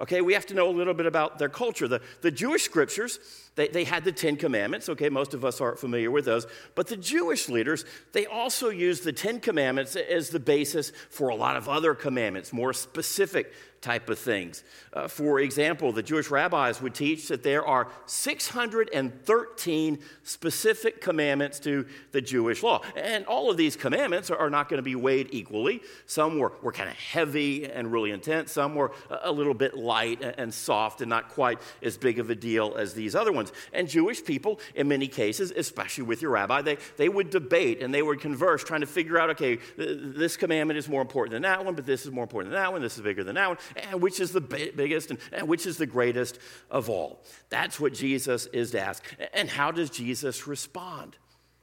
okay, 0.00 0.22
we 0.22 0.32
have 0.32 0.46
to 0.46 0.54
know 0.54 0.68
a 0.68 0.72
little 0.72 0.94
bit 0.94 1.06
about 1.06 1.38
their 1.38 1.48
culture. 1.48 1.86
The, 1.88 2.00
the 2.22 2.30
Jewish 2.30 2.62
scriptures, 2.62 3.18
they, 3.56 3.68
they 3.68 3.84
had 3.84 4.04
the 4.04 4.12
Ten 4.12 4.36
Commandments, 4.36 4.88
okay, 4.88 5.08
most 5.08 5.34
of 5.34 5.44
us 5.44 5.60
aren't 5.60 5.78
familiar 5.78 6.10
with 6.10 6.24
those, 6.24 6.46
but 6.74 6.86
the 6.86 6.96
Jewish 6.96 7.48
leaders, 7.48 7.84
they 8.12 8.26
also 8.26 8.68
used 8.68 9.04
the 9.04 9.12
Ten 9.12 9.40
Commandments 9.40 9.96
as 9.96 10.30
the 10.30 10.40
basis 10.40 10.92
for 11.10 11.30
a 11.30 11.34
lot 11.34 11.56
of 11.56 11.68
other 11.68 11.94
commandments, 11.94 12.52
more 12.52 12.72
specific 12.72 13.52
type 13.80 14.10
of 14.10 14.18
things. 14.18 14.64
Uh, 14.92 15.06
for 15.06 15.38
example, 15.38 15.92
the 15.92 16.02
Jewish 16.02 16.28
rabbis 16.30 16.82
would 16.82 16.94
teach 16.94 17.28
that 17.28 17.44
there 17.44 17.64
are 17.64 17.88
613 18.06 19.98
specific 20.24 21.00
commandments 21.00 21.60
to 21.60 21.86
the 22.10 22.20
Jewish 22.20 22.64
law. 22.64 22.82
And 22.96 23.24
all 23.26 23.48
of 23.48 23.56
these 23.56 23.76
commandments 23.76 24.28
are, 24.30 24.50
not 24.50 24.68
going 24.68 24.78
to 24.78 24.82
be 24.82 24.94
weighed 24.94 25.28
equally. 25.32 25.82
Some 26.06 26.38
were, 26.38 26.52
were 26.62 26.72
kind 26.72 26.88
of 26.88 26.94
heavy 26.96 27.66
and 27.66 27.90
really 27.92 28.12
intense, 28.12 28.52
some 28.52 28.74
were 28.74 28.92
a 29.22 29.30
little 29.30 29.54
bit 29.54 29.76
light 29.76 30.22
and 30.22 30.54
soft 30.54 31.00
and 31.00 31.10
not 31.10 31.28
quite 31.30 31.58
as 31.82 31.96
big 31.96 32.18
of 32.18 32.30
a 32.30 32.34
deal 32.34 32.76
as 32.76 32.94
these 32.94 33.14
other 33.14 33.32
ones. 33.32 33.45
And 33.72 33.88
Jewish 33.88 34.24
people, 34.24 34.60
in 34.74 34.88
many 34.88 35.08
cases, 35.08 35.52
especially 35.54 36.04
with 36.04 36.22
your 36.22 36.32
rabbi, 36.32 36.62
they, 36.62 36.78
they 36.96 37.08
would 37.08 37.30
debate 37.30 37.82
and 37.82 37.92
they 37.92 38.02
would 38.02 38.20
converse 38.20 38.64
trying 38.64 38.80
to 38.80 38.86
figure 38.86 39.18
out 39.18 39.30
okay, 39.30 39.58
this 39.76 40.36
commandment 40.36 40.78
is 40.78 40.88
more 40.88 41.02
important 41.02 41.32
than 41.32 41.42
that 41.42 41.64
one, 41.64 41.74
but 41.74 41.86
this 41.86 42.04
is 42.04 42.12
more 42.12 42.24
important 42.24 42.52
than 42.52 42.60
that 42.60 42.72
one, 42.72 42.82
this 42.82 42.96
is 42.96 43.02
bigger 43.02 43.24
than 43.24 43.34
that 43.34 43.48
one 43.48 43.58
and 43.90 44.00
which 44.00 44.20
is 44.20 44.32
the 44.32 44.40
biggest 44.40 45.10
and, 45.10 45.18
and 45.32 45.48
which 45.48 45.66
is 45.66 45.76
the 45.76 45.86
greatest 45.86 46.38
of 46.70 46.88
all. 46.88 47.22
That's 47.48 47.78
what 47.80 47.94
Jesus 47.94 48.46
is 48.46 48.70
to 48.72 48.80
ask. 48.80 49.04
And 49.32 49.48
how 49.48 49.70
does 49.70 49.90
Jesus 49.90 50.46
respond? 50.46 51.16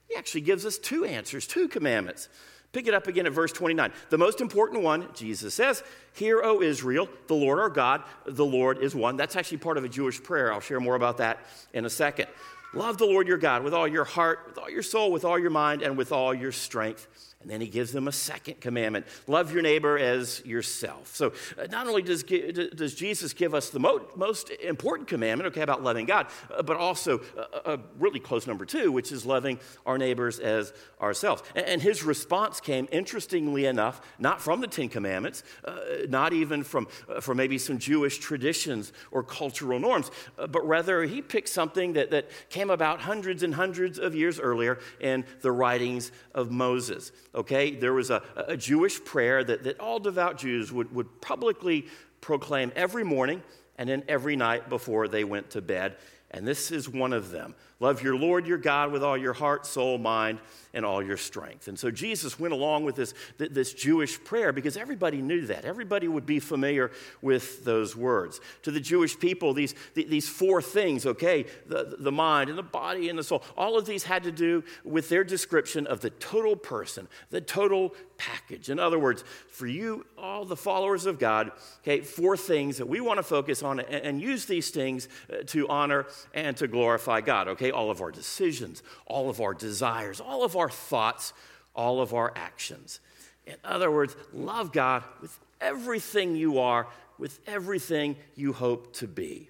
He 0.07 0.15
actually 0.15 0.41
gives 0.41 0.65
us 0.65 0.77
two 0.77 1.05
answers, 1.05 1.47
two 1.47 1.67
commandments. 1.67 2.29
Pick 2.73 2.87
it 2.87 2.93
up 2.95 3.07
again 3.07 3.27
at 3.27 3.33
verse 3.33 3.51
29. 3.51 3.91
The 4.09 4.17
most 4.17 4.41
important 4.41 4.81
one, 4.81 5.07
Jesus 5.13 5.53
says, 5.53 5.83
Hear, 6.13 6.41
O 6.43 6.61
Israel, 6.61 7.07
the 7.27 7.35
Lord 7.35 7.59
our 7.59 7.69
God, 7.69 8.01
the 8.25 8.45
Lord 8.45 8.79
is 8.79 8.95
one. 8.95 9.15
That's 9.15 9.35
actually 9.35 9.59
part 9.59 9.77
of 9.77 9.83
a 9.83 9.89
Jewish 9.89 10.21
prayer. 10.21 10.51
I'll 10.51 10.59
share 10.59 10.79
more 10.79 10.95
about 10.95 11.17
that 11.17 11.39
in 11.73 11.85
a 11.85 11.89
second. 11.89 12.27
Love 12.73 12.97
the 12.97 13.05
Lord 13.05 13.27
your 13.27 13.37
God 13.37 13.63
with 13.63 13.75
all 13.75 13.87
your 13.87 14.03
heart, 14.03 14.39
with 14.47 14.57
all 14.57 14.69
your 14.69 14.81
soul, 14.81 15.11
with 15.11 15.23
all 15.23 15.37
your 15.37 15.51
mind, 15.51 15.83
and 15.83 15.95
with 15.95 16.11
all 16.11 16.33
your 16.33 16.51
strength. 16.51 17.07
And 17.43 17.51
then 17.51 17.61
he 17.61 17.67
gives 17.67 17.91
them 17.91 18.07
a 18.07 18.11
second 18.11 18.61
commandment 18.61 19.05
love 19.27 19.53
your 19.53 19.61
neighbor 19.61 19.97
as 19.97 20.41
yourself. 20.45 21.15
So, 21.15 21.33
uh, 21.57 21.67
not 21.69 21.87
only 21.87 22.01
does, 22.01 22.23
does 22.23 22.95
Jesus 22.95 23.33
give 23.33 23.53
us 23.53 23.69
the 23.69 23.79
mo- 23.79 24.07
most 24.15 24.49
important 24.49 25.07
commandment, 25.07 25.47
okay, 25.47 25.61
about 25.61 25.83
loving 25.83 26.05
God, 26.05 26.27
uh, 26.51 26.63
but 26.63 26.77
also 26.77 27.21
a, 27.65 27.73
a, 27.73 27.79
really 27.99 28.19
close 28.19 28.47
number 28.47 28.65
two, 28.65 28.91
which 28.91 29.11
is 29.11 29.25
loving 29.25 29.59
our 29.85 29.97
neighbors 29.97 30.39
as 30.39 30.73
ourselves. 31.01 31.43
And, 31.55 31.83
his 31.83 32.01
response 32.01 32.61
came, 32.61 32.87
interestingly 32.93 33.65
enough, 33.65 33.99
not 34.17 34.41
from 34.41 34.61
the 34.61 34.67
Ten 34.67 34.87
Commandments, 34.87 35.43
uh, 35.65 35.75
not 36.07 36.31
even 36.31 36.63
from, 36.63 36.87
uh, 37.09 37.19
from 37.19 37.35
maybe 37.35 37.57
some 37.57 37.77
Jewish 37.77 38.19
traditions 38.19 38.93
or 39.11 39.21
cultural 39.21 39.79
norms, 39.79 40.11
uh, 40.39 40.47
but 40.47 40.65
rather 40.65 41.03
he 41.03 41.21
picked 41.21 41.49
something 41.49 41.91
that, 41.93 42.11
that 42.11 42.29
came 42.49 42.69
about 42.69 43.01
hundreds 43.01 43.43
and 43.43 43.53
hundreds 43.55 43.99
of 43.99 44.15
years 44.15 44.39
earlier 44.39 44.79
in 45.01 45.25
the 45.41 45.51
writings 45.51 46.13
of 46.33 46.51
Moses 46.51 47.11
okay? 47.35 47.71
There 47.71 47.93
was 47.93 48.09
a, 48.09 48.21
a 48.35 48.57
Jewish 48.57 49.03
prayer 49.03 49.43
that, 49.43 49.63
that 49.63 49.79
all 49.79 49.99
devout 49.99 50.37
Jews 50.37 50.71
would, 50.71 50.93
would 50.93 51.21
publicly 51.21 51.87
proclaim 52.21 52.71
every 52.75 53.03
morning 53.03 53.43
and 53.77 53.89
then 53.89 54.03
every 54.07 54.35
night 54.35 54.69
before 54.69 55.07
they 55.07 55.23
went 55.23 55.49
to 55.51 55.61
bed. 55.61 55.97
And 56.31 56.47
this 56.47 56.71
is 56.71 56.89
one 56.89 57.13
of 57.13 57.31
them. 57.31 57.55
Love 57.83 58.01
your 58.01 58.15
Lord 58.15 58.47
your 58.47 58.57
God 58.57 58.93
with 58.93 59.03
all 59.03 59.17
your 59.17 59.33
heart, 59.33 59.65
soul, 59.65 59.97
mind, 59.97 60.39
and 60.73 60.85
all 60.85 61.03
your 61.03 61.17
strength. 61.17 61.67
And 61.67 61.77
so 61.77 61.91
Jesus 61.91 62.39
went 62.39 62.53
along 62.53 62.85
with 62.85 62.95
this, 62.95 63.13
this 63.37 63.73
Jewish 63.73 64.23
prayer 64.23 64.53
because 64.53 64.77
everybody 64.77 65.21
knew 65.21 65.45
that. 65.47 65.65
Everybody 65.65 66.07
would 66.07 66.25
be 66.25 66.39
familiar 66.39 66.91
with 67.21 67.65
those 67.65 67.93
words. 67.93 68.39
To 68.61 68.71
the 68.71 68.79
Jewish 68.79 69.19
people, 69.19 69.53
these, 69.53 69.75
these 69.95 70.29
four 70.29 70.61
things, 70.61 71.05
okay, 71.05 71.45
the, 71.67 71.97
the 71.99 72.11
mind 72.11 72.49
and 72.49 72.57
the 72.57 72.63
body 72.63 73.09
and 73.09 73.19
the 73.19 73.23
soul, 73.23 73.43
all 73.57 73.77
of 73.77 73.85
these 73.85 74.05
had 74.05 74.23
to 74.23 74.31
do 74.31 74.63
with 74.85 75.09
their 75.09 75.25
description 75.25 75.85
of 75.85 75.99
the 75.99 76.09
total 76.09 76.55
person, 76.55 77.09
the 77.31 77.41
total 77.41 77.93
package. 78.17 78.69
In 78.69 78.79
other 78.79 78.97
words, 78.97 79.25
for 79.49 79.67
you, 79.67 80.05
all 80.17 80.45
the 80.45 80.55
followers 80.55 81.05
of 81.05 81.19
God, 81.19 81.51
okay, 81.81 81.99
four 81.99 82.37
things 82.37 82.77
that 82.77 82.87
we 82.87 83.01
want 83.01 83.17
to 83.17 83.23
focus 83.23 83.61
on 83.61 83.81
and, 83.81 84.05
and 84.05 84.21
use 84.21 84.45
these 84.45 84.69
things 84.69 85.09
uh, 85.29 85.43
to 85.47 85.67
honor 85.67 86.07
and 86.33 86.55
to 86.57 86.67
glorify 86.67 87.19
God, 87.19 87.49
okay? 87.49 87.72
All 87.73 87.91
of 87.91 88.01
our 88.01 88.11
decisions, 88.11 88.83
all 89.05 89.29
of 89.29 89.41
our 89.41 89.53
desires, 89.53 90.19
all 90.19 90.43
of 90.43 90.55
our 90.55 90.69
thoughts, 90.69 91.33
all 91.75 92.01
of 92.01 92.13
our 92.13 92.31
actions. 92.35 92.99
In 93.45 93.55
other 93.63 93.91
words, 93.91 94.15
love 94.31 94.71
God 94.71 95.03
with 95.21 95.37
everything 95.59 96.35
you 96.35 96.59
are, 96.59 96.87
with 97.17 97.39
everything 97.47 98.15
you 98.35 98.53
hope 98.53 98.93
to 98.93 99.07
be. 99.07 99.49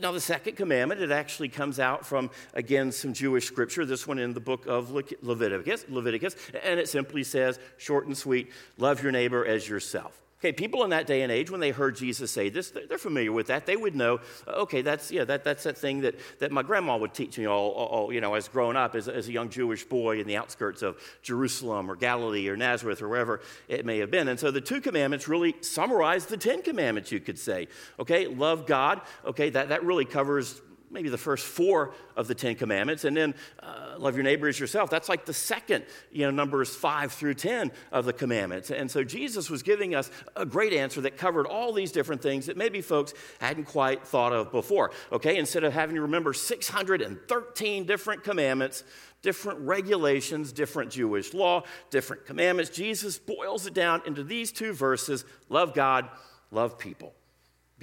Now, 0.00 0.12
the 0.12 0.20
second 0.20 0.56
commandment, 0.56 1.00
it 1.00 1.10
actually 1.10 1.48
comes 1.48 1.80
out 1.80 2.04
from, 2.04 2.30
again, 2.52 2.92
some 2.92 3.14
Jewish 3.14 3.46
scripture, 3.46 3.86
this 3.86 4.06
one 4.06 4.18
in 4.18 4.34
the 4.34 4.40
book 4.40 4.66
of 4.66 4.90
Leviticus, 4.90 5.86
Leviticus, 5.88 6.36
and 6.62 6.78
it 6.78 6.88
simply 6.88 7.24
says, 7.24 7.58
short 7.78 8.06
and 8.06 8.16
sweet, 8.16 8.52
love 8.76 9.02
your 9.02 9.10
neighbor 9.10 9.44
as 9.46 9.66
yourself. 9.66 10.20
Okay, 10.44 10.52
people 10.52 10.84
in 10.84 10.90
that 10.90 11.06
day 11.06 11.22
and 11.22 11.32
age, 11.32 11.50
when 11.50 11.60
they 11.60 11.70
heard 11.70 11.96
Jesus 11.96 12.30
say 12.30 12.50
this, 12.50 12.70
they're 12.70 12.98
familiar 12.98 13.32
with 13.32 13.46
that. 13.46 13.64
They 13.64 13.76
would 13.76 13.96
know, 13.96 14.20
okay, 14.46 14.82
that's, 14.82 15.10
yeah, 15.10 15.24
that, 15.24 15.42
that's 15.42 15.62
that 15.62 15.78
thing 15.78 16.02
that, 16.02 16.16
that 16.38 16.52
my 16.52 16.62
grandma 16.62 16.98
would 16.98 17.14
teach 17.14 17.38
me 17.38 17.46
all, 17.46 17.70
all 17.70 18.12
you 18.12 18.20
know, 18.20 18.34
as 18.34 18.46
growing 18.48 18.76
up 18.76 18.94
as, 18.94 19.08
as 19.08 19.26
a 19.26 19.32
young 19.32 19.48
Jewish 19.48 19.84
boy 19.84 20.20
in 20.20 20.26
the 20.26 20.36
outskirts 20.36 20.82
of 20.82 20.98
Jerusalem 21.22 21.90
or 21.90 21.96
Galilee 21.96 22.46
or 22.46 22.58
Nazareth 22.58 23.00
or 23.00 23.08
wherever 23.08 23.40
it 23.68 23.86
may 23.86 23.96
have 24.00 24.10
been. 24.10 24.28
And 24.28 24.38
so 24.38 24.50
the 24.50 24.60
two 24.60 24.82
commandments 24.82 25.28
really 25.28 25.54
summarize 25.62 26.26
the 26.26 26.36
Ten 26.36 26.60
Commandments, 26.60 27.10
you 27.10 27.20
could 27.20 27.38
say. 27.38 27.68
Okay, 27.98 28.26
love 28.26 28.66
God. 28.66 29.00
Okay, 29.24 29.48
that, 29.48 29.70
that 29.70 29.82
really 29.82 30.04
covers 30.04 30.60
maybe 30.94 31.08
the 31.10 31.18
first 31.18 31.44
four 31.44 31.92
of 32.16 32.28
the 32.28 32.34
Ten 32.34 32.54
Commandments, 32.54 33.04
and 33.04 33.16
then 33.16 33.34
uh, 33.60 33.96
love 33.98 34.14
your 34.14 34.22
neighbor 34.22 34.48
as 34.48 34.58
yourself. 34.58 34.88
That's 34.88 35.08
like 35.08 35.26
the 35.26 35.34
second, 35.34 35.84
you 36.12 36.22
know, 36.22 36.30
numbers 36.30 36.74
five 36.74 37.12
through 37.12 37.34
10 37.34 37.72
of 37.92 38.04
the 38.04 38.12
commandments. 38.12 38.70
And 38.70 38.90
so 38.90 39.04
Jesus 39.04 39.50
was 39.50 39.62
giving 39.62 39.94
us 39.94 40.10
a 40.36 40.46
great 40.46 40.72
answer 40.72 41.00
that 41.02 41.18
covered 41.18 41.46
all 41.46 41.72
these 41.72 41.92
different 41.92 42.22
things 42.22 42.46
that 42.46 42.56
maybe 42.56 42.80
folks 42.80 43.12
hadn't 43.40 43.64
quite 43.64 44.06
thought 44.06 44.32
of 44.32 44.52
before. 44.52 44.92
Okay, 45.12 45.36
instead 45.36 45.64
of 45.64 45.72
having 45.72 45.96
to 45.96 46.02
remember 46.02 46.32
613 46.32 47.84
different 47.84 48.22
commandments, 48.22 48.84
different 49.20 49.58
regulations, 49.60 50.52
different 50.52 50.92
Jewish 50.92 51.34
law, 51.34 51.64
different 51.90 52.24
commandments, 52.24 52.70
Jesus 52.70 53.18
boils 53.18 53.66
it 53.66 53.74
down 53.74 54.02
into 54.06 54.22
these 54.22 54.52
two 54.52 54.72
verses 54.72 55.24
love 55.48 55.74
God, 55.74 56.08
love 56.50 56.78
people. 56.78 57.14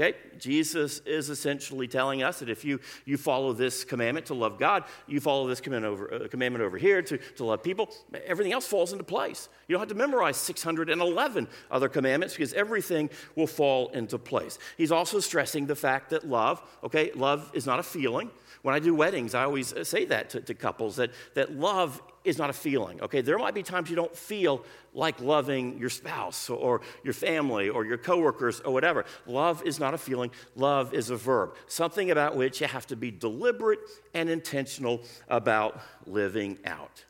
Okay? 0.01 0.17
Jesus 0.39 0.99
is 1.05 1.29
essentially 1.29 1.87
telling 1.87 2.23
us 2.23 2.39
that 2.39 2.49
if 2.49 2.65
you, 2.65 2.79
you 3.05 3.17
follow 3.17 3.53
this 3.53 3.83
commandment 3.83 4.25
to 4.27 4.33
love 4.33 4.57
God, 4.57 4.83
you 5.05 5.19
follow 5.19 5.47
this 5.47 5.61
commandment 5.61 5.93
over, 5.93 6.13
uh, 6.13 6.27
commandment 6.27 6.63
over 6.63 6.77
here 6.77 7.03
to, 7.03 7.17
to 7.17 7.45
love 7.45 7.61
people, 7.61 7.89
everything 8.25 8.51
else 8.51 8.65
falls 8.65 8.93
into 8.93 9.03
place. 9.03 9.47
You 9.67 9.73
don't 9.73 9.81
have 9.81 9.89
to 9.89 9.95
memorize 9.95 10.37
611 10.37 11.47
other 11.69 11.87
commandments 11.87 12.33
because 12.33 12.53
everything 12.53 13.11
will 13.35 13.47
fall 13.47 13.89
into 13.89 14.17
place. 14.17 14.57
He's 14.75 14.91
also 14.91 15.19
stressing 15.19 15.67
the 15.67 15.75
fact 15.75 16.09
that 16.09 16.27
love, 16.27 16.61
okay, 16.83 17.11
love 17.13 17.51
is 17.53 17.67
not 17.67 17.79
a 17.79 17.83
feeling. 17.83 18.31
When 18.61 18.75
I 18.75 18.79
do 18.79 18.93
weddings, 18.93 19.33
I 19.33 19.43
always 19.43 19.73
uh, 19.73 19.83
say 19.83 20.05
that 20.05 20.29
to, 20.31 20.41
to 20.41 20.53
couples 20.53 20.97
that, 20.97 21.11
that 21.33 21.53
love 21.53 22.01
is 22.23 22.37
not 22.37 22.49
a 22.49 22.53
feeling, 22.53 23.01
okay? 23.01 23.21
There 23.21 23.37
might 23.37 23.55
be 23.55 23.63
times 23.63 23.89
you 23.89 23.95
don't 23.95 24.15
feel 24.15 24.63
like 24.93 25.19
loving 25.19 25.79
your 25.79 25.89
spouse 25.89 26.49
or 26.49 26.81
your 27.03 27.13
family 27.13 27.69
or 27.69 27.85
your 27.85 27.97
coworkers 27.97 28.59
or 28.59 28.71
whatever. 28.71 29.05
Love 29.25 29.63
is 29.65 29.79
not 29.79 29.93
a 29.93 29.97
feeling, 29.97 30.29
love 30.55 30.93
is 30.93 31.09
a 31.09 31.15
verb, 31.15 31.55
something 31.65 32.11
about 32.11 32.35
which 32.35 32.61
you 32.61 32.67
have 32.67 32.85
to 32.87 32.95
be 32.95 33.09
deliberate 33.09 33.79
and 34.13 34.29
intentional 34.29 35.01
about 35.27 35.81
living 36.05 36.59
out. 36.65 37.05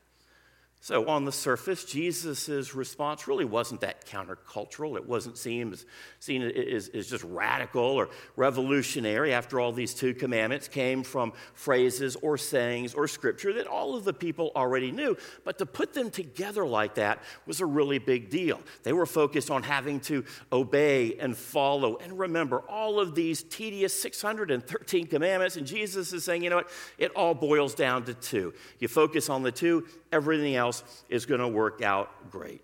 So, 0.84 1.08
on 1.08 1.26
the 1.26 1.32
surface, 1.32 1.86
Jesus' 1.86 2.74
response 2.74 3.28
really 3.28 3.46
wasn't 3.46 3.82
that 3.82 4.08
countercultural. 4.08 4.96
It 4.96 5.08
wasn't 5.08 5.38
seen 5.38 5.74
as, 5.74 5.86
seen 6.20 6.42
as, 6.42 6.88
as 6.88 7.08
just 7.08 7.24
radical 7.24 7.84
or 7.84 8.10
revolutionary. 8.36 9.32
After 9.32 9.60
all, 9.60 9.74
these 9.74 9.94
two 9.94 10.16
commandments 10.16 10.68
came 10.68 11.04
from 11.04 11.34
phrases 11.54 12.16
or 12.24 12.36
sayings 12.36 12.96
or 12.96 13.08
scripture 13.08 13.54
that 13.54 13.68
all 13.68 13.94
of 13.94 14.06
the 14.06 14.14
people 14.14 14.52
already 14.56 14.92
knew. 14.92 15.16
But 15.46 15.60
to 15.60 15.68
put 15.68 15.94
them 15.94 16.10
together 16.10 16.66
like 16.66 16.96
that 16.96 17.22
was 17.46 17.62
a 17.62 17.66
really 17.68 18.00
big 18.00 18.32
deal. 18.32 18.60
They 18.82 18.92
were 18.92 19.06
focused 19.06 19.52
on 19.52 19.62
having 19.62 20.00
to 20.02 20.26
obey 20.52 21.16
and 21.20 21.38
follow 21.38 21.98
and 21.98 22.18
remember 22.18 22.64
all 22.68 23.00
of 23.00 23.14
these 23.14 23.44
tedious 23.44 23.94
613 24.02 25.06
commandments. 25.06 25.58
And 25.58 25.68
Jesus 25.68 26.12
is 26.12 26.24
saying, 26.24 26.44
you 26.44 26.50
know 26.50 26.56
what? 26.56 26.72
It 26.98 27.12
all 27.16 27.36
boils 27.36 27.76
down 27.76 28.06
to 28.06 28.16
two. 28.16 28.56
You 28.80 28.88
focus 28.88 29.30
on 29.30 29.44
the 29.44 29.52
two, 29.52 29.86
everything 30.12 30.56
else 30.56 30.71
is 31.10 31.26
going 31.26 31.42
to 31.42 31.48
work 31.48 31.82
out 31.82 32.30
great. 32.30 32.62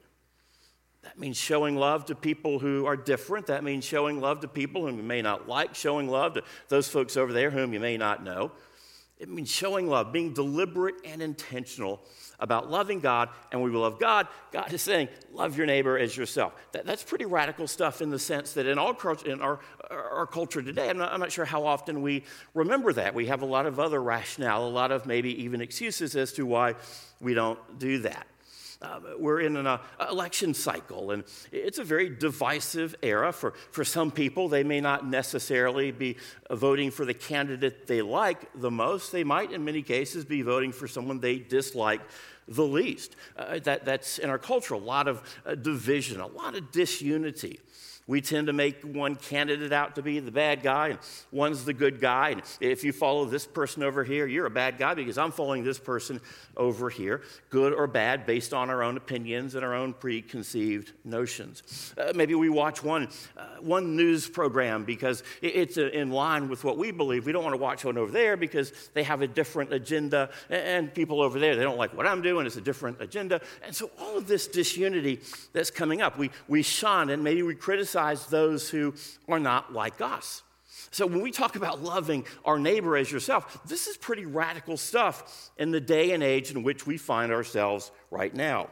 That 1.03 1.17
means 1.17 1.37
showing 1.37 1.77
love 1.77 2.05
to 2.05 2.15
people 2.15 2.59
who 2.59 2.85
are 2.85 2.97
different. 2.97 3.47
That 3.47 3.63
means 3.63 3.85
showing 3.85 4.19
love 4.19 4.41
to 4.41 4.47
people 4.47 4.85
whom 4.85 4.97
you 4.97 5.03
may 5.03 5.21
not 5.21 5.47
like, 5.47 5.73
showing 5.73 6.09
love 6.09 6.33
to 6.33 6.43
those 6.67 6.89
folks 6.89 7.15
over 7.15 7.31
there 7.31 7.49
whom 7.49 7.73
you 7.73 7.79
may 7.79 7.95
not 7.95 8.23
know. 8.23 8.51
It 9.19 9.29
means 9.29 9.49
showing 9.49 9.87
love, 9.87 10.13
being 10.13 10.33
deliberate 10.33 10.95
and 11.03 11.21
intentional 11.21 12.01
about 12.39 12.69
loving 12.69 12.99
God, 12.99 13.29
and 13.51 13.63
we 13.63 13.71
will 13.71 13.81
love 13.81 13.99
God. 13.99 14.27
God 14.51 14.71
is 14.71 14.83
saying, 14.83 15.07
love 15.33 15.57
your 15.57 15.65
neighbor 15.65 15.97
as 15.97 16.15
yourself. 16.15 16.53
That, 16.73 16.85
that's 16.85 17.03
pretty 17.03 17.25
radical 17.25 17.67
stuff 17.67 18.01
in 18.01 18.11
the 18.11 18.19
sense 18.19 18.53
that 18.53 18.67
in, 18.67 18.77
all, 18.77 18.95
in 19.25 19.41
our, 19.41 19.59
our 19.89 20.27
culture 20.27 20.61
today, 20.61 20.89
I'm 20.89 20.97
not, 20.97 21.11
I'm 21.11 21.19
not 21.19 21.31
sure 21.31 21.45
how 21.45 21.65
often 21.65 22.03
we 22.03 22.25
remember 22.53 22.93
that. 22.93 23.15
We 23.15 23.25
have 23.25 23.41
a 23.41 23.45
lot 23.45 23.65
of 23.65 23.79
other 23.79 24.01
rationale, 24.01 24.67
a 24.67 24.69
lot 24.69 24.91
of 24.91 25.07
maybe 25.07 25.43
even 25.43 25.61
excuses 25.61 26.15
as 26.15 26.31
to 26.33 26.45
why 26.45 26.75
we 27.19 27.33
don't 27.33 27.79
do 27.79 27.99
that. 27.99 28.27
Uh, 28.79 28.99
we're 29.17 29.41
in 29.41 29.57
an 29.57 29.65
uh, 29.65 29.79
election 30.09 30.53
cycle, 30.53 31.09
and 31.11 31.23
it's 31.51 31.79
a 31.79 31.83
very 31.83 32.09
divisive 32.09 32.95
era 33.01 33.33
for, 33.33 33.53
for 33.71 33.83
some 33.83 34.11
people. 34.11 34.47
They 34.47 34.63
may 34.63 34.81
not 34.81 35.07
necessarily 35.07 35.91
be 35.91 36.17
voting 36.51 36.91
for 36.91 37.03
the 37.03 37.13
candidate 37.13 37.87
they 37.87 38.03
like 38.03 38.47
the 38.53 38.69
most. 38.69 39.11
They 39.11 39.23
might, 39.23 39.51
in 39.51 39.65
many 39.65 39.81
cases, 39.81 40.25
be 40.25 40.43
voting 40.43 40.71
for 40.71 40.87
someone 40.87 41.19
they 41.19 41.39
dislike 41.39 42.01
the 42.47 42.63
least. 42.63 43.15
Uh, 43.35 43.59
that, 43.59 43.83
that's 43.83 44.19
in 44.19 44.29
our 44.29 44.37
culture 44.37 44.75
a 44.75 44.79
lot 44.79 45.07
of 45.07 45.23
uh, 45.45 45.55
division, 45.55 46.19
a 46.19 46.27
lot 46.27 46.55
of 46.55 46.71
disunity. 46.71 47.59
We 48.07 48.21
tend 48.21 48.47
to 48.47 48.53
make 48.53 48.83
one 48.83 49.17
candidate 49.17 49.73
out 49.73 49.95
to 49.95 50.01
be 50.01 50.21
the 50.21 50.31
bad 50.31 50.63
guy, 50.63 50.89
and 50.89 50.99
one's 51.29 51.65
the 51.65 51.73
good 51.73 51.99
guy. 51.99 52.29
And 52.29 52.41
if 52.61 52.85
you 52.85 52.93
follow 52.93 53.25
this 53.25 53.45
person 53.45 53.83
over 53.83 54.05
here, 54.05 54.25
you're 54.25 54.45
a 54.45 54.49
bad 54.49 54.77
guy 54.77 54.93
because 54.93 55.17
I'm 55.17 55.33
following 55.33 55.65
this 55.65 55.77
person 55.77 56.21
over 56.55 56.89
here, 56.89 57.21
good 57.49 57.73
or 57.73 57.85
bad, 57.85 58.25
based 58.25 58.53
on 58.53 58.69
our 58.69 58.81
own 58.81 58.95
opinions 58.95 59.55
and 59.55 59.65
our 59.65 59.75
own 59.75 59.93
preconceived 59.93 60.93
notions. 61.03 61.93
Uh, 61.97 62.13
maybe 62.15 62.33
we 62.33 62.47
watch 62.47 62.81
one, 62.81 63.09
uh, 63.35 63.45
one 63.59 63.97
news 63.97 64.29
program 64.29 64.85
because 64.85 65.21
it's 65.41 65.77
uh, 65.77 65.89
in 65.89 66.09
line 66.09 66.47
with 66.47 66.63
what 66.63 66.77
we 66.77 66.91
believe. 66.91 67.25
We 67.25 67.33
don't 67.33 67.43
want 67.43 67.55
to 67.55 67.61
watch 67.61 67.83
one 67.83 67.97
over 67.97 68.11
there 68.11 68.37
because 68.37 68.71
they 68.93 69.03
have 69.03 69.21
a 69.21 69.27
different 69.27 69.73
agenda, 69.73 70.29
and 70.49 70.93
people 70.93 71.21
over 71.21 71.39
there, 71.39 71.57
they 71.57 71.63
don't 71.63 71.77
like 71.77 71.93
what 71.93 72.07
I'm 72.07 72.21
doing, 72.21 72.45
it's 72.45 72.55
a 72.55 72.61
different 72.61 73.01
agenda. 73.01 73.41
And 73.65 73.75
so 73.75 73.91
all 73.99 74.17
of 74.17 74.27
this 74.27 74.47
disunity 74.47 75.19
that's 75.51 75.71
coming 75.71 76.01
up, 76.01 76.17
we, 76.17 76.31
we 76.47 76.61
shun 76.61 77.09
and 77.09 77.21
maybe 77.21 77.43
we 77.43 77.53
criticize 77.53 77.96
those 78.27 78.69
who 78.69 78.93
are 79.27 79.39
not 79.39 79.73
like 79.73 80.01
us. 80.01 80.43
So, 80.91 81.05
when 81.05 81.21
we 81.21 81.31
talk 81.31 81.55
about 81.55 81.81
loving 81.81 82.25
our 82.45 82.59
neighbor 82.59 82.95
as 82.95 83.11
yourself, 83.11 83.59
this 83.65 83.87
is 83.87 83.97
pretty 83.97 84.25
radical 84.25 84.77
stuff 84.77 85.51
in 85.57 85.71
the 85.71 85.81
day 85.81 86.11
and 86.11 86.23
age 86.23 86.51
in 86.51 86.63
which 86.63 86.85
we 86.85 86.97
find 86.97 87.31
ourselves 87.31 87.91
right 88.11 88.33
now. 88.33 88.69